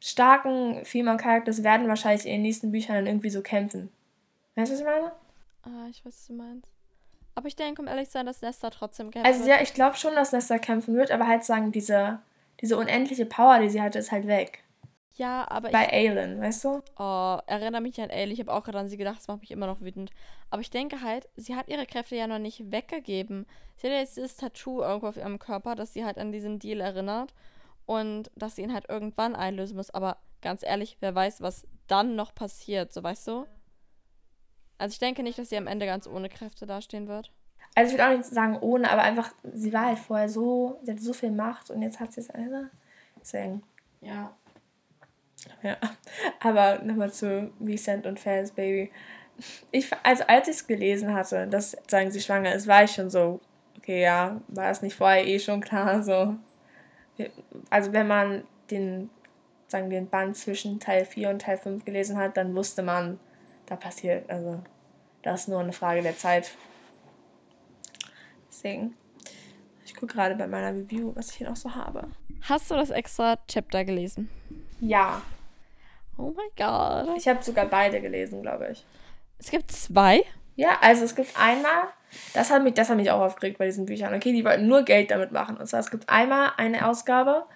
[0.00, 3.90] starken Female Characters werden wahrscheinlich in den nächsten Büchern dann irgendwie so kämpfen.
[4.54, 5.12] Weißt du, was ich meine?
[5.62, 6.71] Ah, ich weiß, was du meinst.
[7.34, 9.96] Aber ich denke, um ehrlich zu sein, dass Nesta trotzdem kämpfen Also ja, ich glaube
[9.96, 12.20] schon, dass Nesta kämpfen wird, aber halt sagen, diese,
[12.60, 14.62] diese unendliche Power, die sie hatte, ist halt weg.
[15.14, 16.82] Ja, aber Bei ich, Aelin, weißt du?
[16.98, 18.32] Oh, erinnere mich an Aelin.
[18.32, 20.10] Ich habe auch gerade an sie gedacht, das macht mich immer noch wütend.
[20.50, 23.46] Aber ich denke halt, sie hat ihre Kräfte ja noch nicht weggegeben.
[23.76, 26.58] Sie hat ja jetzt dieses Tattoo irgendwo auf ihrem Körper, das sie halt an diesen
[26.58, 27.34] Deal erinnert.
[27.84, 29.90] Und dass sie ihn halt irgendwann einlösen muss.
[29.90, 33.46] Aber ganz ehrlich, wer weiß, was dann noch passiert, so weißt du?
[34.82, 37.30] Also ich denke nicht, dass sie am Ende ganz ohne Kräfte dastehen wird.
[37.76, 40.90] Also ich würde auch nicht sagen ohne, aber einfach, sie war halt vorher so, sie
[40.90, 42.68] hatte so viel Macht und jetzt hat sie es eine.
[43.20, 43.62] Deswegen.
[44.00, 44.34] Ja.
[45.62, 45.76] Ja.
[46.40, 48.90] Aber nochmal zu Vicent und Fans Baby.
[49.70, 53.08] Ich, also als ich es gelesen hatte, dass sagen sie schwanger ist, war ich schon
[53.08, 53.40] so,
[53.78, 56.34] okay, ja, war es nicht vorher eh schon klar, so.
[57.70, 58.42] Also wenn man
[58.72, 59.10] den,
[59.68, 63.20] sagen den Band zwischen Teil 4 und Teil 5 gelesen hat, dann wusste man,
[63.66, 64.60] da passiert, also
[65.22, 66.52] das ist nur eine Frage der Zeit.
[68.48, 68.94] Deswegen,
[69.84, 72.08] ich gucke gerade bei meiner Review, was ich hier noch so habe.
[72.42, 74.28] Hast du das extra Chapter gelesen?
[74.80, 75.22] Ja.
[76.18, 77.16] Oh mein Gott.
[77.16, 78.84] Ich habe sogar beide gelesen, glaube ich.
[79.38, 80.24] Es gibt zwei?
[80.56, 81.84] Ja, also es gibt einmal,
[82.34, 84.14] das hat mich, das hat mich auch aufgeregt bei diesen Büchern.
[84.14, 85.56] Okay, die wollten nur Geld damit machen.
[85.56, 87.46] Und zwar, es gibt einmal eine Ausgabe,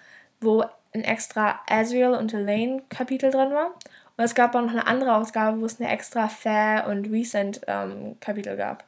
[0.41, 3.75] wo ein extra Azriel und Elaine Kapitel drin war.
[4.17, 7.61] Und es gab auch noch eine andere Ausgabe, wo es eine extra Fair und Recent
[7.67, 8.85] ähm, Kapitel gab.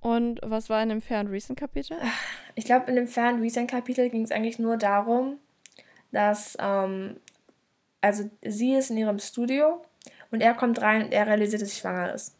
[0.00, 1.96] Und was war in dem Fair und Recent Kapitel?
[2.54, 5.38] Ich glaube, in dem Fair und Recent Kapitel ging es eigentlich nur darum,
[6.10, 7.20] dass, ähm,
[8.00, 9.84] also sie ist in ihrem Studio
[10.30, 12.34] und er kommt rein und er realisiert, dass sie schwanger ist.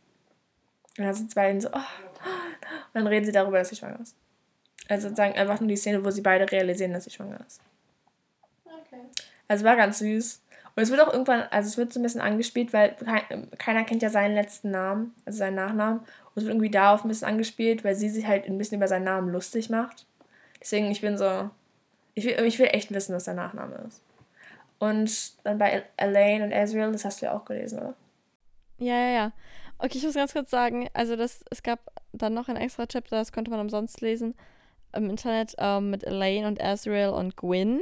[0.96, 4.16] Und dann sind beiden so, oh, und dann reden sie darüber, dass sie schwanger ist.
[4.88, 7.60] Also sozusagen einfach nur die Szene, wo sie beide realisieren, dass sie schwanger ist.
[8.64, 9.02] Okay.
[9.48, 10.40] Also war ganz süß.
[10.76, 12.94] Und es wird auch irgendwann, also es wird so ein bisschen angespielt, weil
[13.58, 16.00] keiner kennt ja seinen letzten Namen, also seinen Nachnamen.
[16.00, 18.86] Und es wird irgendwie darauf ein bisschen angespielt, weil sie sich halt ein bisschen über
[18.86, 20.04] seinen Namen lustig macht.
[20.60, 21.48] Deswegen, ich bin so,
[22.14, 24.02] ich will, ich will echt wissen, was der Nachname ist.
[24.78, 27.94] Und dann bei Elaine und Ezreal, das hast du ja auch gelesen, oder?
[28.78, 29.32] Ja, ja, ja.
[29.78, 31.80] Okay, ich muss ganz kurz sagen, also das, es gab
[32.12, 34.34] dann noch ein extra Chapter, das konnte man umsonst lesen
[34.94, 37.80] im Internet ähm, mit Elaine und Ezreal und Gwyn.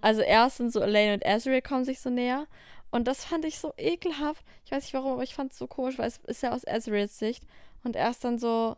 [0.00, 2.46] Also erst sind so Elaine und Ezreal kommen sich so näher.
[2.90, 4.44] Und das fand ich so ekelhaft.
[4.64, 6.64] Ich weiß nicht warum, aber ich fand es so komisch, weil es ist ja aus
[6.64, 7.44] Ezreals Sicht.
[7.84, 8.76] Und erst dann so,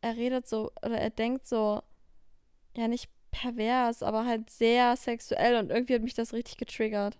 [0.00, 1.82] er redet so, oder er denkt so,
[2.76, 7.18] ja nicht pervers, aber halt sehr sexuell und irgendwie hat mich das richtig getriggert.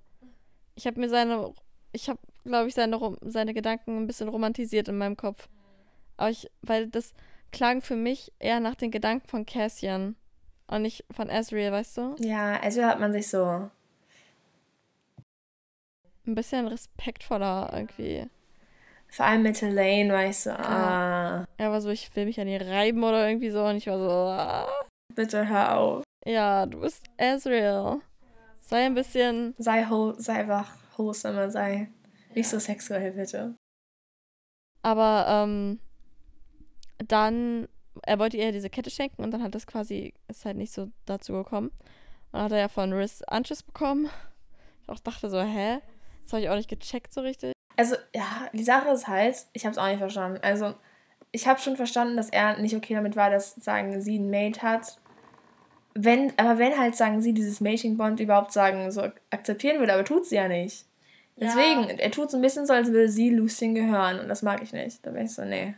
[0.77, 1.53] Ich habe mir seine,
[1.93, 5.49] ich habe, glaube ich, seine, seine Gedanken ein bisschen romantisiert in meinem Kopf.
[6.17, 7.13] Aber ich, weil das
[7.53, 10.17] klang für mich eher nach den Gedanken von Cassian
[10.67, 12.17] und nicht von Ezreal, weißt du?
[12.19, 13.71] Ja, Ezreal hat man sich so
[16.27, 18.29] ein bisschen respektvoller irgendwie.
[19.09, 21.47] Vor allem mit Elaine, weißt du, ah.
[21.57, 23.99] Er war so, ich will mich an ihr reiben oder irgendwie so und ich war
[23.99, 24.69] so, ah.
[25.15, 26.05] Bitte hör auf.
[26.25, 28.01] Ja, du bist Ezreal.
[28.61, 29.55] Sei ein bisschen.
[29.59, 31.89] Sei, ho sei einfach wholesome, sei
[32.35, 33.55] nicht so sexuell, bitte.
[34.83, 35.79] Aber, ähm,
[36.99, 37.69] dann,
[38.03, 40.89] er wollte ihr diese Kette schenken und dann hat das quasi, ist halt nicht so
[41.07, 41.71] dazu gekommen.
[42.33, 44.09] dann hat er ja von Riz Anschluss bekommen.
[44.83, 45.79] Ich auch dachte so, hä?
[46.25, 47.53] Das habe ich auch nicht gecheckt so richtig.
[47.77, 50.39] Also, ja, die Sache ist halt, ich habe es auch nicht verstanden.
[50.43, 50.75] Also,
[51.33, 54.63] ich habe schon verstanden, dass er nicht okay damit war, dass, sagen, sie ein Mate
[54.63, 54.99] hat
[55.95, 60.05] wenn, aber wenn halt, sagen sie, dieses Mating Bond überhaupt sagen, so akzeptieren würde, aber
[60.05, 60.87] tut sie ja nicht.
[61.37, 61.97] Deswegen, ja.
[61.99, 64.73] er tut so ein bisschen so, als würde sie Lucien gehören und das mag ich
[64.73, 65.05] nicht.
[65.05, 65.75] Da bin ich so, nee.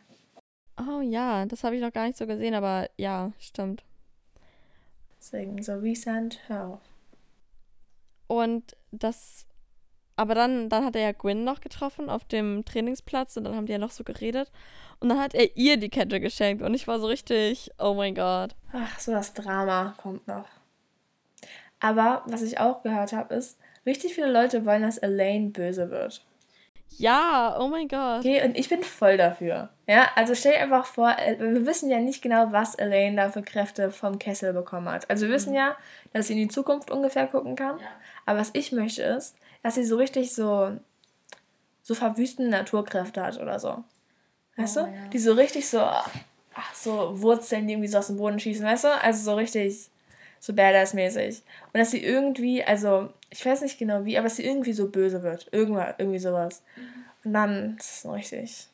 [0.79, 3.83] Oh ja, das habe ich noch gar nicht so gesehen, aber ja, stimmt.
[5.19, 6.81] Deswegen, so wie Sand, hör auf.
[8.27, 9.47] Und das,
[10.17, 13.67] aber dann, dann hat er ja Gwen noch getroffen auf dem Trainingsplatz und dann haben
[13.67, 14.51] die ja noch so geredet.
[15.01, 18.15] Und dann hat er ihr die Kette geschenkt und ich war so richtig, oh mein
[18.15, 18.55] Gott.
[18.73, 20.47] Ach, so das Drama kommt noch.
[21.81, 26.25] Aber was ich auch gehört habe, ist, richtig viele Leute wollen, dass Elaine böse wird.
[26.99, 28.21] Ja, oh mein Gott.
[28.21, 29.69] Okay, und ich bin voll dafür.
[29.87, 33.31] Ja, also stell dir einfach vor, äh, wir wissen ja nicht genau, was Elaine da
[33.31, 35.09] für Kräfte vom Kessel bekommen hat.
[35.11, 35.57] Also wir wissen mhm.
[35.57, 35.77] ja,
[36.13, 37.79] dass sie in die Zukunft ungefähr gucken kann.
[37.79, 37.87] Ja.
[38.25, 40.73] Aber was ich möchte ist, dass sie so richtig so,
[41.83, 43.85] so verwüstende Naturkräfte hat oder so.
[44.57, 44.87] Weißt oh, du?
[44.87, 45.09] Ja.
[45.13, 48.85] Die so richtig so, ach, so Wurzeln, die irgendwie so aus dem Boden schießen, weißt
[48.85, 49.03] du?
[49.03, 49.91] Also so richtig
[50.47, 51.43] so Badass-mäßig.
[51.73, 54.89] Und dass sie irgendwie, also, ich weiß nicht genau wie, aber dass sie irgendwie so
[54.89, 55.49] böse wird.
[55.51, 56.63] Irgendwann, irgendwie sowas.
[56.77, 57.05] Mhm.
[57.25, 58.69] Und dann, dass es so richtig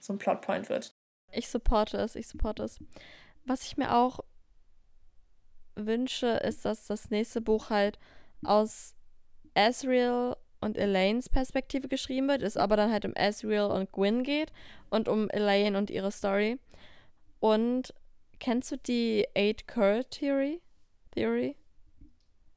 [0.00, 0.92] so ein Plotpoint wird.
[1.30, 2.80] Ich supporte es, ich supporte es.
[3.44, 4.18] Was ich mir auch
[5.76, 8.00] wünsche, ist, dass das nächste Buch halt
[8.44, 8.94] aus
[9.54, 14.50] Asriel und Elaines Perspektive geschrieben wird, es aber dann halt um Asriel und Gwyn geht
[14.90, 16.58] und um Elaine und ihre Story.
[17.38, 17.94] Und
[18.40, 20.60] kennst du die Eight Curl Theory?
[21.14, 21.56] Theory?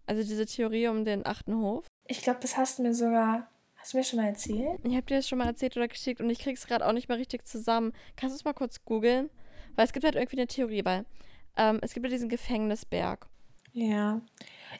[0.05, 1.85] Also diese Theorie um den achten Hof?
[2.07, 3.49] Ich glaube, das hast du mir sogar.
[3.75, 4.79] Hast du mir schon mal erzählt?
[4.83, 7.09] Ich habe dir das schon mal erzählt oder geschickt und ich krieg's gerade auch nicht
[7.09, 7.93] mehr richtig zusammen.
[8.15, 9.29] Kannst du es mal kurz googeln?
[9.75, 11.05] Weil es gibt halt irgendwie eine Theorie, weil
[11.55, 13.27] ähm, es gibt ja diesen Gefängnisberg.
[13.73, 14.21] Ja.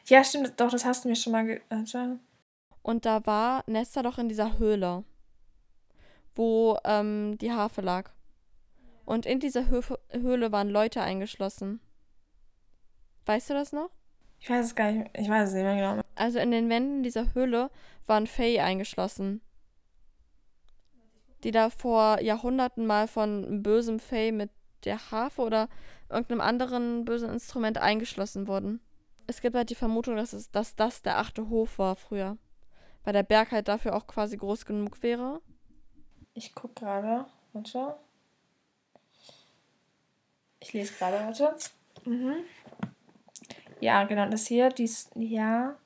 [0.06, 1.44] Ja, stimmt, doch, das hast du mir schon mal.
[1.44, 1.60] Ge
[2.82, 5.04] und da war Nesta doch in dieser Höhle,
[6.34, 8.10] wo ähm, die Harfe lag.
[9.04, 11.80] Und in dieser Hö Höhle waren Leute eingeschlossen.
[13.28, 13.90] Weißt du das noch?
[14.40, 15.10] Ich weiß es gar nicht.
[15.16, 16.02] Ich weiß es nicht mehr genau.
[16.16, 17.70] Also in den Wänden dieser Höhle
[18.06, 19.40] waren Fae eingeschlossen.
[21.44, 24.50] Die da vor Jahrhunderten mal von bösem Fae mit
[24.84, 25.68] der Harfe oder
[26.08, 28.80] irgendeinem anderen bösen Instrument eingeschlossen wurden.
[29.28, 32.38] Es gibt halt die Vermutung, dass, es, dass das der achte Hof war früher
[33.08, 35.40] weil der Berg halt dafür auch quasi groß genug wäre.
[36.34, 37.24] Ich guck gerade.
[37.54, 37.96] Warte.
[40.60, 41.56] Ich lese gerade, warte.
[42.04, 42.44] Mhm.
[43.80, 45.76] Ja, genau, das hier, dies, ja.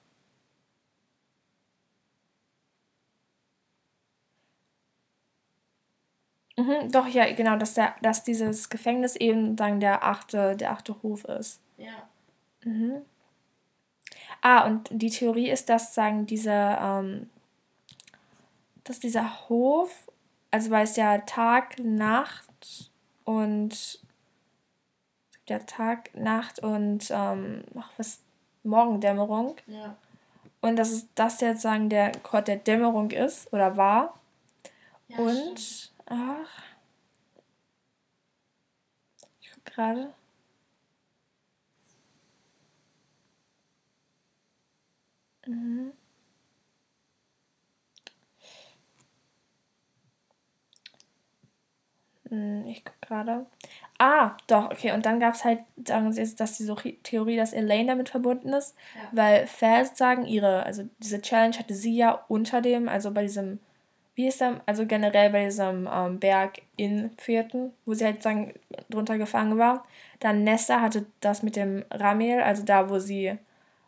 [6.56, 11.02] Mhm, doch, ja, genau, dass, der, dass dieses Gefängnis eben dann der achte, der achte
[11.02, 11.60] Hof ist.
[11.78, 12.08] Ja.
[12.64, 13.02] Mhm.
[14.42, 17.30] Ah, und die Theorie ist, dass sagen diese, ähm,
[18.84, 20.10] dass dieser Hof,
[20.50, 22.90] also weil es ja Tag, Nacht
[23.24, 24.00] und
[25.48, 28.20] ja Tag, Nacht und ähm, ach, was
[28.62, 29.56] Morgendämmerung.
[29.66, 29.96] Ja.
[30.60, 34.18] Und dass es das jetzt sagen der Gott der Dämmerung ist oder war.
[35.08, 35.92] Ja, und stimmt.
[36.06, 36.62] ach
[39.40, 40.14] ich guck gerade.
[45.46, 45.92] Mhm.
[52.28, 53.46] Hm, ich guck gerade.
[54.04, 54.90] Ah, doch, okay.
[54.90, 58.74] Und dann gab es halt, sagen sie, dass diese Theorie, dass Elaine damit verbunden ist,
[58.96, 59.02] ja.
[59.12, 63.60] weil Faz sagen, ihre, also diese Challenge hatte sie ja unter dem, also bei diesem,
[64.16, 68.54] wie ist der, also generell bei diesem ähm, Berg in Vierten, wo sie halt sagen,
[68.90, 69.84] drunter gefangen war.
[70.18, 73.38] Dann Nesta hatte das mit dem Ramel, also da, wo sie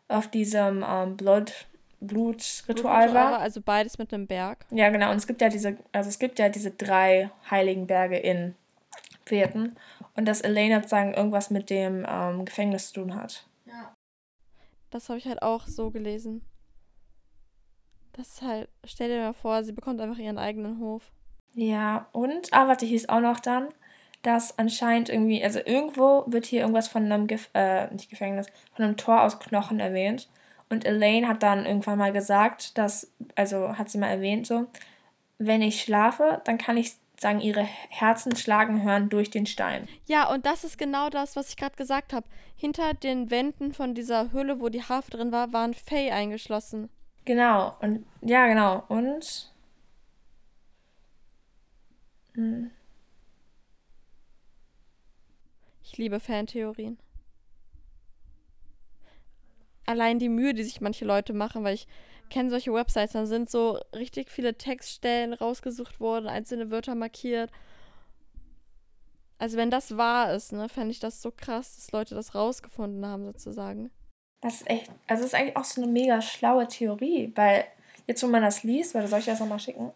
[0.07, 1.51] auf diesem ähm, Blood
[1.99, 3.39] Blutritual war.
[3.39, 4.65] Also beides mit einem Berg.
[4.69, 5.11] Ja, genau.
[5.11, 8.55] Und es gibt ja diese, also es gibt ja diese drei heiligen Berge in
[9.25, 9.75] Pferden.
[10.15, 13.47] Und dass Elaine sozusagen irgendwas mit dem ähm, Gefängnis zu tun hat.
[13.65, 13.93] Ja.
[14.89, 16.41] Das habe ich halt auch so gelesen.
[18.13, 21.11] Das ist halt, stell dir mal vor, sie bekommt einfach ihren eigenen Hof.
[21.53, 23.69] Ja, und, ah, warte, hieß auch noch dann,
[24.21, 28.85] dass anscheinend irgendwie, also irgendwo wird hier irgendwas von einem, Gef äh, nicht Gefängnis, von
[28.85, 30.29] einem Tor aus Knochen erwähnt.
[30.69, 34.67] Und Elaine hat dann irgendwann mal gesagt, dass, also hat sie mal erwähnt, so,
[35.37, 39.87] wenn ich schlafe, dann kann ich sagen, ihre Herzen schlagen hören durch den Stein.
[40.05, 42.27] Ja, und das ist genau das, was ich gerade gesagt habe.
[42.55, 46.89] Hinter den Wänden von dieser Höhle, wo die Harfe drin war, waren Faye eingeschlossen.
[47.25, 48.83] Genau, und ja, genau.
[48.87, 49.51] Und.
[52.33, 52.71] Hm.
[55.83, 56.97] Ich liebe Fantheorien
[59.85, 61.87] allein die Mühe, die sich manche Leute machen, weil ich
[62.29, 67.51] kenne solche Websites, da sind so richtig viele Textstellen rausgesucht worden, einzelne Wörter markiert.
[69.37, 73.05] Also wenn das wahr ist, ne, fände ich das so krass, dass Leute das rausgefunden
[73.05, 73.91] haben, sozusagen.
[74.41, 77.65] Das ist echt, also das ist eigentlich auch so eine mega schlaue Theorie, weil
[78.07, 79.91] jetzt, wo man das liest, weil soll ich das nochmal schicken?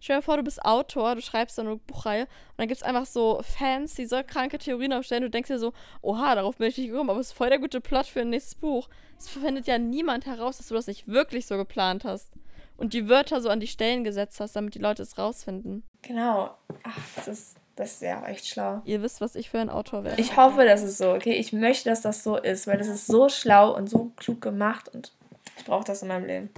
[0.00, 2.86] Stell dir vor, du bist Autor, du schreibst so eine Buchreihe und dann gibt es
[2.86, 5.22] einfach so Fans, die so kranke Theorien aufstellen.
[5.22, 7.58] Du denkst dir so, oha, darauf bin ich nicht gekommen, aber es ist voll der
[7.58, 8.88] gute Plot für ein nächstes Buch.
[9.18, 12.32] Es findet ja niemand heraus, dass du das nicht wirklich so geplant hast.
[12.78, 15.82] Und die Wörter so an die Stellen gesetzt hast, damit die Leute es rausfinden.
[16.00, 16.54] Genau.
[16.82, 18.80] Ach, das ist, das ist ja echt schlau.
[18.86, 20.18] Ihr wisst, was ich für ein Autor wäre.
[20.18, 21.34] Ich hoffe, dass es so, okay?
[21.34, 24.88] Ich möchte, dass das so ist, weil das ist so schlau und so klug gemacht
[24.88, 25.12] und
[25.58, 26.50] ich brauche das in meinem Leben.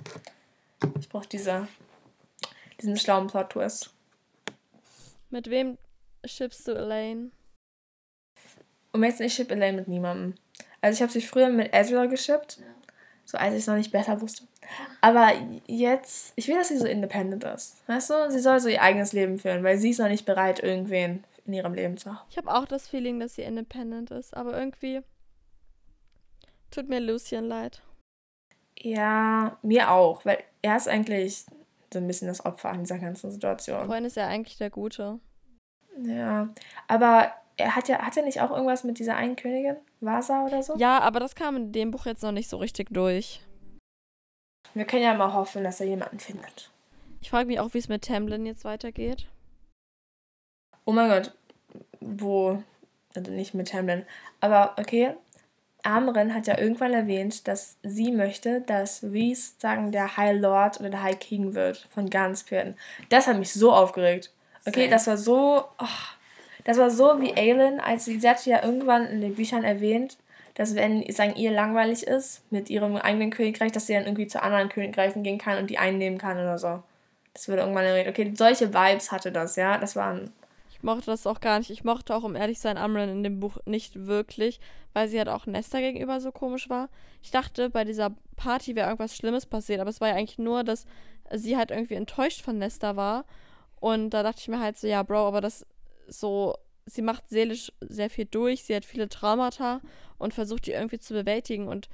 [1.00, 1.66] Ich brauche diese
[2.82, 3.90] diesen schlauen Plot-Twist.
[5.30, 5.78] Mit wem
[6.24, 7.30] schippst du Elaine?
[8.92, 10.34] Und jetzt ich ship Elaine mit niemandem.
[10.80, 12.58] Also ich habe sie früher mit Ezra geschippt.
[12.58, 12.66] Ja.
[13.24, 14.44] So als ich es noch nicht besser wusste.
[15.00, 15.32] Aber
[15.66, 17.76] jetzt, ich will, dass sie so independent ist.
[17.88, 18.30] Weißt du?
[18.30, 21.54] Sie soll so ihr eigenes Leben führen, weil sie ist noch nicht bereit, irgendwen in
[21.54, 22.26] ihrem Leben zu haben.
[22.30, 25.00] Ich habe auch das Feeling, dass sie independent ist, aber irgendwie
[26.70, 27.82] tut mir Lucien leid.
[28.78, 31.46] Ja, mir auch, weil er ist eigentlich
[31.92, 33.87] so ein bisschen das Opfer an dieser ganzen Situation.
[33.87, 35.20] Freund ist ja eigentlich der Gute.
[36.05, 36.48] Ja,
[36.88, 40.62] aber er hat ja, hat er nicht auch irgendwas mit dieser einen Königin, Vasa oder
[40.62, 40.76] so?
[40.76, 43.42] Ja, aber das kam in dem Buch jetzt noch nicht so richtig durch.
[44.74, 46.70] Wir können ja mal hoffen, dass er jemanden findet.
[47.20, 49.28] Ich frage mich auch, wie es mit Tamlin jetzt weitergeht.
[50.85, 51.33] Oh mein Gott,
[52.00, 52.62] wo,
[53.14, 54.05] also nicht mit Tamlin,
[54.40, 55.14] aber okay,
[55.82, 60.90] Amren hat ja irgendwann erwähnt, dass sie möchte, dass Reese, sagen, der High Lord oder
[60.90, 62.76] der High King wird von Garnspferden.
[63.08, 64.30] Das hat mich so aufgeregt.
[64.66, 64.90] Okay, Same.
[64.90, 65.64] das war so.
[65.78, 65.86] Oh,
[66.64, 70.16] das war so wie Aelin, als sie, sie hatte ja irgendwann in den Büchern erwähnt,
[70.54, 74.40] dass wenn sagen, ihr langweilig ist mit ihrem eigenen Königreich, dass sie dann irgendwie zu
[74.40, 76.82] anderen Königreichen gehen kann und die einnehmen kann oder so.
[77.34, 78.08] Das wurde irgendwann erwähnt.
[78.08, 79.78] Okay, solche Vibes hatte das, ja.
[79.78, 80.30] Das waren
[80.82, 81.70] mochte das auch gar nicht.
[81.70, 84.60] Ich mochte auch, um ehrlich zu sein, Amran in dem Buch nicht wirklich,
[84.92, 86.88] weil sie halt auch Nesta gegenüber so komisch war.
[87.22, 90.64] Ich dachte, bei dieser Party wäre irgendwas Schlimmes passiert, aber es war ja eigentlich nur,
[90.64, 90.86] dass
[91.30, 93.24] sie halt irgendwie enttäuscht von Nesta war.
[93.80, 95.66] Und da dachte ich mir halt so, ja, Bro, aber das
[96.08, 96.54] so,
[96.86, 99.80] sie macht seelisch sehr viel durch, sie hat viele Traumata
[100.18, 101.68] und versucht die irgendwie zu bewältigen.
[101.68, 101.88] Und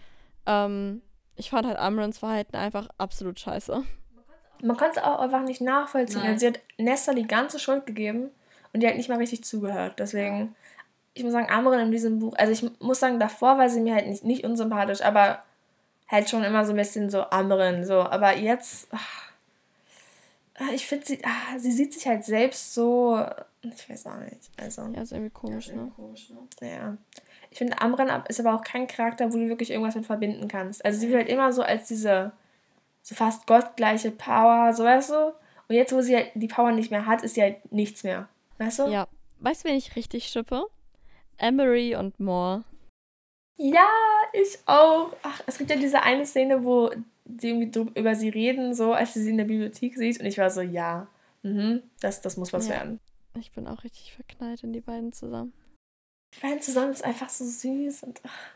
[0.47, 1.03] ähm,
[1.37, 3.85] ich fand halt Amrans Verhalten einfach absolut scheiße.
[4.63, 6.23] Man kann es auch einfach nicht nachvollziehen.
[6.23, 6.39] Nein.
[6.39, 8.31] Sie hat Nesta die ganze Schuld gegeben
[8.73, 9.99] und die hat nicht mal richtig zugehört.
[9.99, 10.55] Deswegen,
[11.15, 13.95] ich muss sagen, Amren in diesem Buch, also ich muss sagen, davor war sie mir
[13.95, 15.43] halt nicht, nicht unsympathisch, aber
[16.09, 18.01] halt schon immer so ein bisschen so Amren, so.
[18.01, 19.33] Aber jetzt, ach,
[20.73, 23.25] ich finde, sie, ah, sie sieht sich halt selbst so,
[23.63, 24.51] ich weiß auch nicht.
[24.57, 25.91] Also, ja, ist irgendwie komisch, ne?
[25.97, 26.69] Komisch, ne?
[26.69, 26.97] Ja.
[27.51, 30.85] Ich finde, Amran ist aber auch kein Charakter, wo du wirklich irgendwas mit verbinden kannst.
[30.85, 32.33] Also sie wird halt immer so als diese
[33.03, 35.33] so fast gottgleiche Power, so weißt du?
[35.69, 38.29] Und jetzt, wo sie halt die Power nicht mehr hat, ist sie halt nichts mehr.
[38.59, 38.89] Weißt du?
[38.89, 39.09] Ja.
[39.41, 40.67] Weißt du, wen ich richtig schippe?
[41.39, 42.65] Emery und Moore.
[43.57, 43.89] Ja,
[44.33, 45.15] ich auch.
[45.23, 46.91] Ach, es gibt ja diese eine Szene, wo
[47.39, 50.21] sie irgendwie über sie reden, so als sie sie in der Bibliothek sieht.
[50.21, 51.09] Und ich war so, ja,
[51.43, 52.75] mhm, das, das muss was ja.
[52.75, 53.01] werden.
[53.39, 55.53] Ich bin auch richtig verknallt in die beiden zusammen.
[56.35, 58.51] Die beiden zusammen ist einfach so süß und ach,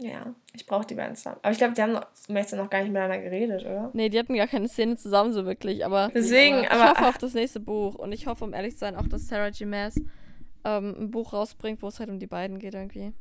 [0.00, 1.38] ja, ich brauche die beiden zusammen.
[1.42, 3.90] Aber ich glaube, die haben noch, noch gar nicht miteinander geredet, oder?
[3.92, 7.08] Nee, die hatten gar keine Szene zusammen so wirklich, aber deswegen, ich aber, hoffe ach.
[7.08, 9.64] auf das nächste Buch und ich hoffe, um ehrlich zu sein, auch, dass Sarah G.
[9.64, 9.96] Maas
[10.64, 13.12] ähm, ein Buch rausbringt, wo es halt um die beiden geht irgendwie.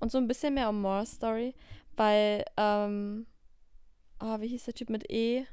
[0.00, 1.54] Und so ein bisschen mehr um Moore's Story,
[1.96, 3.26] weil, ähm,
[4.20, 5.44] oh, wie hieß der Typ mit E?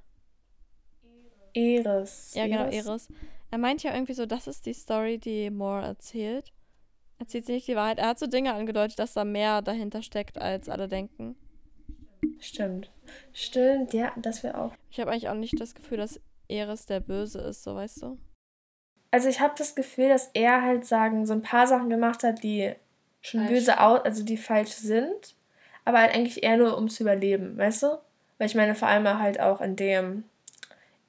[1.54, 2.34] Eris.
[2.36, 3.08] Ja, genau, Eris.
[3.52, 6.52] Er meint ja irgendwie so, das ist die Story, die Moore erzählt.
[7.20, 8.00] Erzählt sie nicht die Wahrheit.
[8.00, 11.36] Er hat so Dinge angedeutet, dass da mehr dahinter steckt, als alle denken.
[12.40, 12.92] Stimmt.
[13.34, 14.74] Stimmt, ja, das wäre auch.
[14.90, 18.18] Ich habe eigentlich auch nicht das Gefühl, dass Eris der Böse ist, so weißt du.
[19.12, 22.44] Also ich habe das Gefühl, dass er halt sagen, so ein paar Sachen gemacht hat,
[22.44, 22.74] die
[23.22, 23.52] schon falsch.
[23.52, 25.36] böse aus, also die falsch sind,
[25.86, 27.98] aber halt eigentlich eher nur ums Überleben, weißt du?
[28.38, 30.26] Weil ich meine, vor allem halt auch in dem,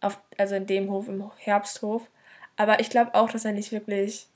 [0.00, 2.08] auf, also in dem Hof, im Herbsthof.
[2.56, 4.28] Aber ich glaube auch, dass er nicht wirklich.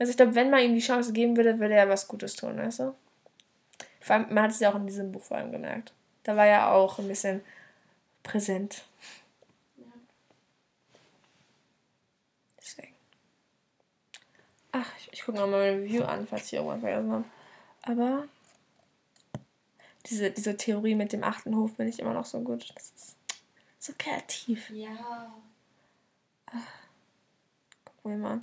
[0.00, 2.56] Also ich glaube, wenn man ihm die Chance geben würde, würde er was Gutes tun,
[2.56, 2.94] weißt du?
[4.00, 5.92] Vor allem, man hat es ja auch in diesem Buch vor allem gemerkt.
[6.22, 7.42] Da war er auch ein bisschen
[8.22, 8.86] präsent.
[12.58, 12.94] Deswegen.
[14.72, 17.24] Ach, ich, ich gucke mal mein Review an, falls ich irgendwann vergessen habe.
[17.82, 18.24] Aber
[20.06, 22.72] diese, diese Theorie mit dem achten Hof finde ich immer noch so gut.
[22.74, 23.16] Das ist
[23.78, 24.70] so kreativ.
[24.70, 25.30] Ja.
[26.46, 26.66] Ach,
[27.84, 28.40] gucken wir mal.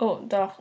[0.00, 0.58] Oh, doch.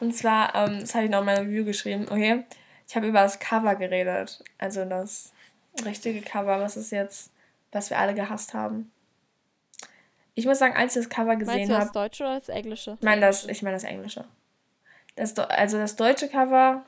[0.00, 2.44] Und zwar, ähm, das habe ich noch in meinem Review geschrieben, okay?
[2.88, 4.42] Ich habe über das Cover geredet.
[4.58, 5.32] Also das
[5.84, 7.30] richtige Cover, was ist jetzt,
[7.72, 8.90] was wir alle gehasst haben.
[10.34, 11.68] Ich muss sagen, als ich das Cover gesehen habe.
[11.68, 12.96] Meinst du das Deutsche oder das Englische?
[12.98, 14.24] Ich meine das, ich meine das Englische.
[15.14, 16.84] Das, also das deutsche Cover,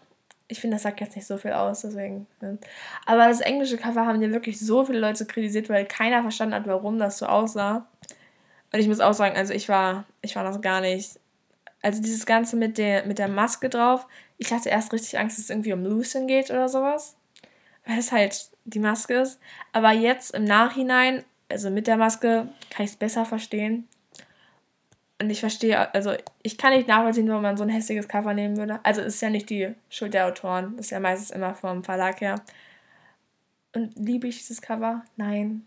[0.48, 2.26] ich finde, das sagt jetzt nicht so viel aus, deswegen.
[2.40, 2.58] Ne?
[3.06, 6.66] Aber das englische Cover haben ja wirklich so viele Leute kritisiert, weil keiner verstanden hat,
[6.66, 7.86] warum das so aussah.
[8.72, 11.18] Und ich muss auch sagen, also ich war, ich war das gar nicht.
[11.82, 15.44] Also dieses Ganze mit der, mit der Maske drauf, ich hatte erst richtig Angst, dass
[15.44, 17.16] es irgendwie um Lucien geht oder sowas.
[17.86, 19.40] Weil es halt die Maske ist.
[19.72, 23.88] Aber jetzt im Nachhinein, also mit der Maske, kann ich es besser verstehen.
[25.20, 26.12] Und ich verstehe, also
[26.42, 28.78] ich kann nicht nachvollziehen, warum man so ein hässliches Cover nehmen würde.
[28.84, 31.82] Also es ist ja nicht die Schuld der Autoren, das ist ja meistens immer vom
[31.82, 32.36] Verlag her.
[33.74, 35.04] Und liebe ich dieses Cover?
[35.16, 35.66] Nein.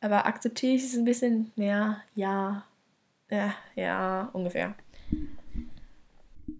[0.00, 2.02] Aber akzeptiere ich es ein bisschen mehr?
[2.14, 2.64] Ja.
[3.30, 4.74] Ja, ja, ungefähr.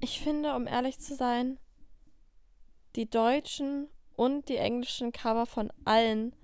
[0.03, 1.61] Ich finde, um ehrlich zu sein,
[2.97, 6.35] die deutschen und die englischen Cover von allen,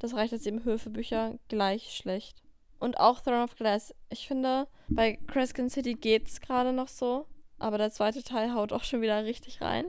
[0.00, 2.42] das reicht jetzt eben Höfe-Bücher, gleich schlecht.
[2.80, 3.94] Und auch Throne of Glass.
[4.10, 7.28] Ich finde, bei Crescent City geht's gerade noch so,
[7.60, 9.86] aber der zweite Teil haut auch schon wieder richtig rein.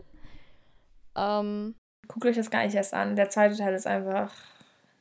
[1.16, 1.74] Ähm,
[2.08, 3.16] Guckt euch das gar nicht erst an.
[3.16, 4.32] Der zweite Teil ist einfach.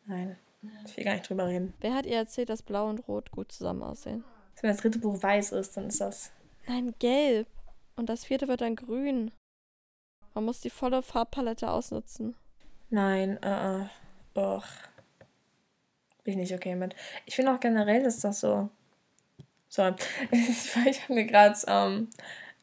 [0.06, 0.38] Nein.
[0.86, 1.74] Ich will gar nicht drüber reden.
[1.80, 4.24] Wer hat ihr erzählt, dass Blau und Rot gut zusammen aussehen?
[4.62, 6.32] Wenn das dritte Buch weiß ist, dann ist das.
[6.66, 7.46] Nein, gelb.
[7.96, 9.30] Und das vierte wird dann grün.
[10.34, 12.34] Man muss die volle Farbpalette ausnutzen.
[12.90, 13.86] Nein, äh,
[14.36, 14.62] uh, uh.
[16.24, 16.96] Bin ich nicht okay mit.
[17.26, 18.70] Ich finde auch generell ist das so.
[19.68, 19.94] So,
[20.30, 22.08] ich, ich habe mir gerade, ähm,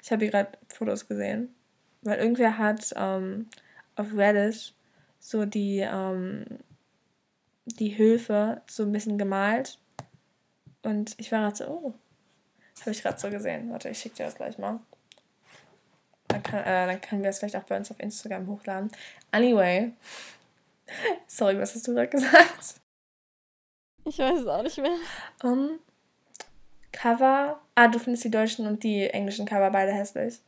[0.01, 1.53] ich habe hier gerade Fotos gesehen,
[2.01, 3.49] weil irgendwer hat ähm,
[3.95, 4.73] auf Reddit
[5.19, 6.45] so die, ähm,
[7.65, 9.79] die Höfe so ein bisschen gemalt.
[10.83, 11.93] Und ich war gerade so, oh,
[12.81, 13.71] habe ich gerade so gesehen.
[13.71, 14.79] Warte, ich schicke dir das gleich mal.
[16.31, 18.91] Dann, kann, äh, dann können wir es vielleicht auch bei uns auf Instagram hochladen.
[19.31, 19.91] Anyway.
[21.27, 22.75] Sorry, was hast du gerade gesagt?
[24.05, 24.95] Ich weiß es auch nicht mehr.
[25.43, 25.79] Um,
[26.91, 27.59] Cover.
[27.75, 30.39] Ah, du findest die deutschen und die englischen Cover beide hässlich.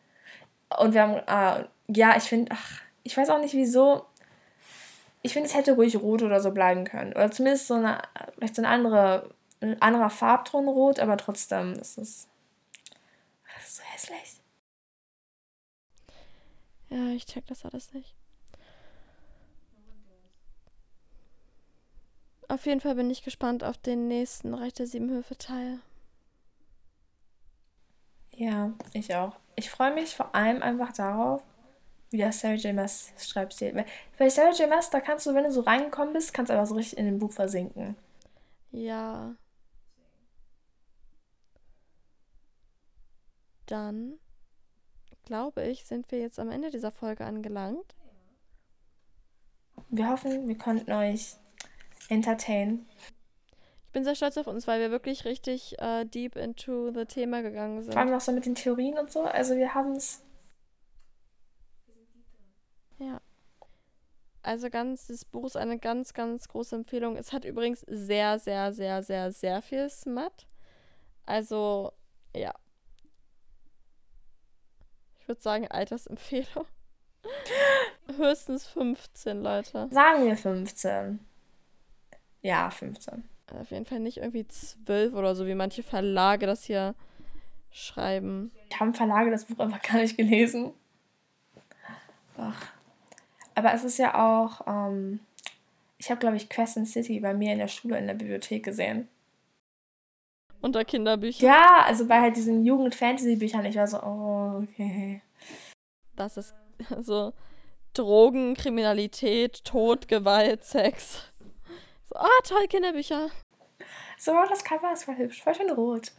[0.79, 1.21] Und wir haben.
[1.27, 2.51] Ah, ja, ich finde.
[2.55, 4.05] Ach, ich weiß auch nicht wieso.
[5.21, 7.13] Ich finde, es hätte ruhig rot oder so bleiben können.
[7.13, 8.01] Oder zumindest so eine.
[8.35, 9.29] Vielleicht so eine andere.
[9.61, 12.27] Ein anderer Farbton rot, aber trotzdem ist es.
[13.55, 14.42] Das ist so hässlich.
[16.93, 18.13] Ja, ich check das alles nicht.
[22.49, 25.79] Auf jeden Fall bin ich gespannt auf den nächsten Reich der Sieben Höfe Teil.
[28.35, 29.35] Ja, ich auch.
[29.55, 31.41] ich freue mich vor allem einfach darauf,
[32.11, 32.75] wie das Sarah J.
[32.75, 33.85] Maas Schreibstil.
[34.19, 34.69] Weil Sarah J.
[34.69, 37.05] Maas, da kannst du, wenn du so reingekommen bist, kannst du einfach so richtig in
[37.05, 37.95] dem Buch versinken.
[38.71, 39.35] Ja.
[43.65, 44.19] Dann
[45.23, 47.95] glaube ich, sind wir jetzt am Ende dieser Folge angelangt.
[49.89, 51.35] Wir hoffen, wir konnten euch
[52.09, 52.87] entertainen.
[53.85, 57.41] Ich bin sehr stolz auf uns, weil wir wirklich richtig äh, deep into the Thema
[57.41, 57.93] gegangen sind.
[57.93, 59.21] Vor allem auch so mit den Theorien und so.
[59.21, 60.23] Also wir haben es.
[62.97, 63.21] Ja.
[64.41, 67.15] Also ganz, das Buch ist eine ganz, ganz große Empfehlung.
[67.15, 70.47] Es hat übrigens sehr, sehr, sehr, sehr, sehr viel Smut.
[71.25, 71.93] Also,
[72.35, 72.53] ja.
[75.23, 76.65] Ich würde sagen, Altersempfehlung.
[78.17, 79.87] Höchstens 15, Leute.
[79.89, 81.21] Sagen wir 15.
[82.41, 83.23] Ja, 15.
[83.47, 86.93] Also auf jeden Fall nicht irgendwie 12 oder so, wie manche Verlage das hier
[87.71, 88.51] schreiben.
[88.77, 90.73] Haben Verlage das Buch einfach gar nicht gelesen.
[92.37, 92.65] Ach.
[93.55, 95.21] Aber es ist ja auch, ähm,
[95.99, 99.07] ich habe, glaube ich, Crescent City bei mir in der Schule in der Bibliothek gesehen.
[100.63, 101.45] Unter Kinderbüchern?
[101.45, 103.65] Ja, also bei halt diesen Jugend-Fantasy-Büchern.
[103.65, 105.21] Ich war so, oh, okay.
[106.15, 106.55] Das ist
[107.01, 107.33] so
[107.93, 111.29] Drogen, Kriminalität, Tod, Gewalt, Sex.
[112.05, 113.29] So, ah, toll, Kinderbücher.
[114.17, 116.13] So, das Cover ist voll hübsch, voll schön rot.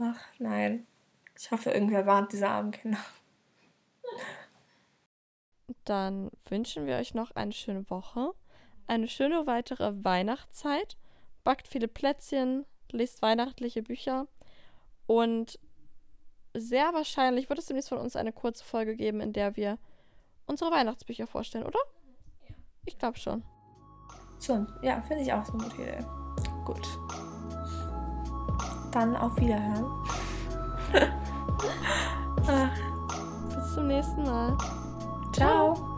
[0.00, 0.88] Ach, nein.
[1.38, 2.98] Ich hoffe, irgendwer warnt diese armen Kinder.
[5.84, 8.32] Dann wünschen wir euch noch eine schöne Woche,
[8.88, 10.96] eine schöne weitere Weihnachtszeit.
[11.46, 14.26] Backt viele Plätzchen, lest weihnachtliche Bücher
[15.06, 15.60] und
[16.54, 19.78] sehr wahrscheinlich wird es demnächst von uns eine kurze Folge geben, in der wir
[20.46, 21.78] unsere Weihnachtsbücher vorstellen, oder?
[22.84, 23.44] Ich glaube schon.
[24.38, 26.04] So, ja, finde ich auch so eine gute Idee.
[26.64, 26.84] Gut.
[28.90, 29.86] Dann auf Wiederhören.
[33.54, 34.58] Bis zum nächsten Mal.
[35.32, 35.95] Ciao.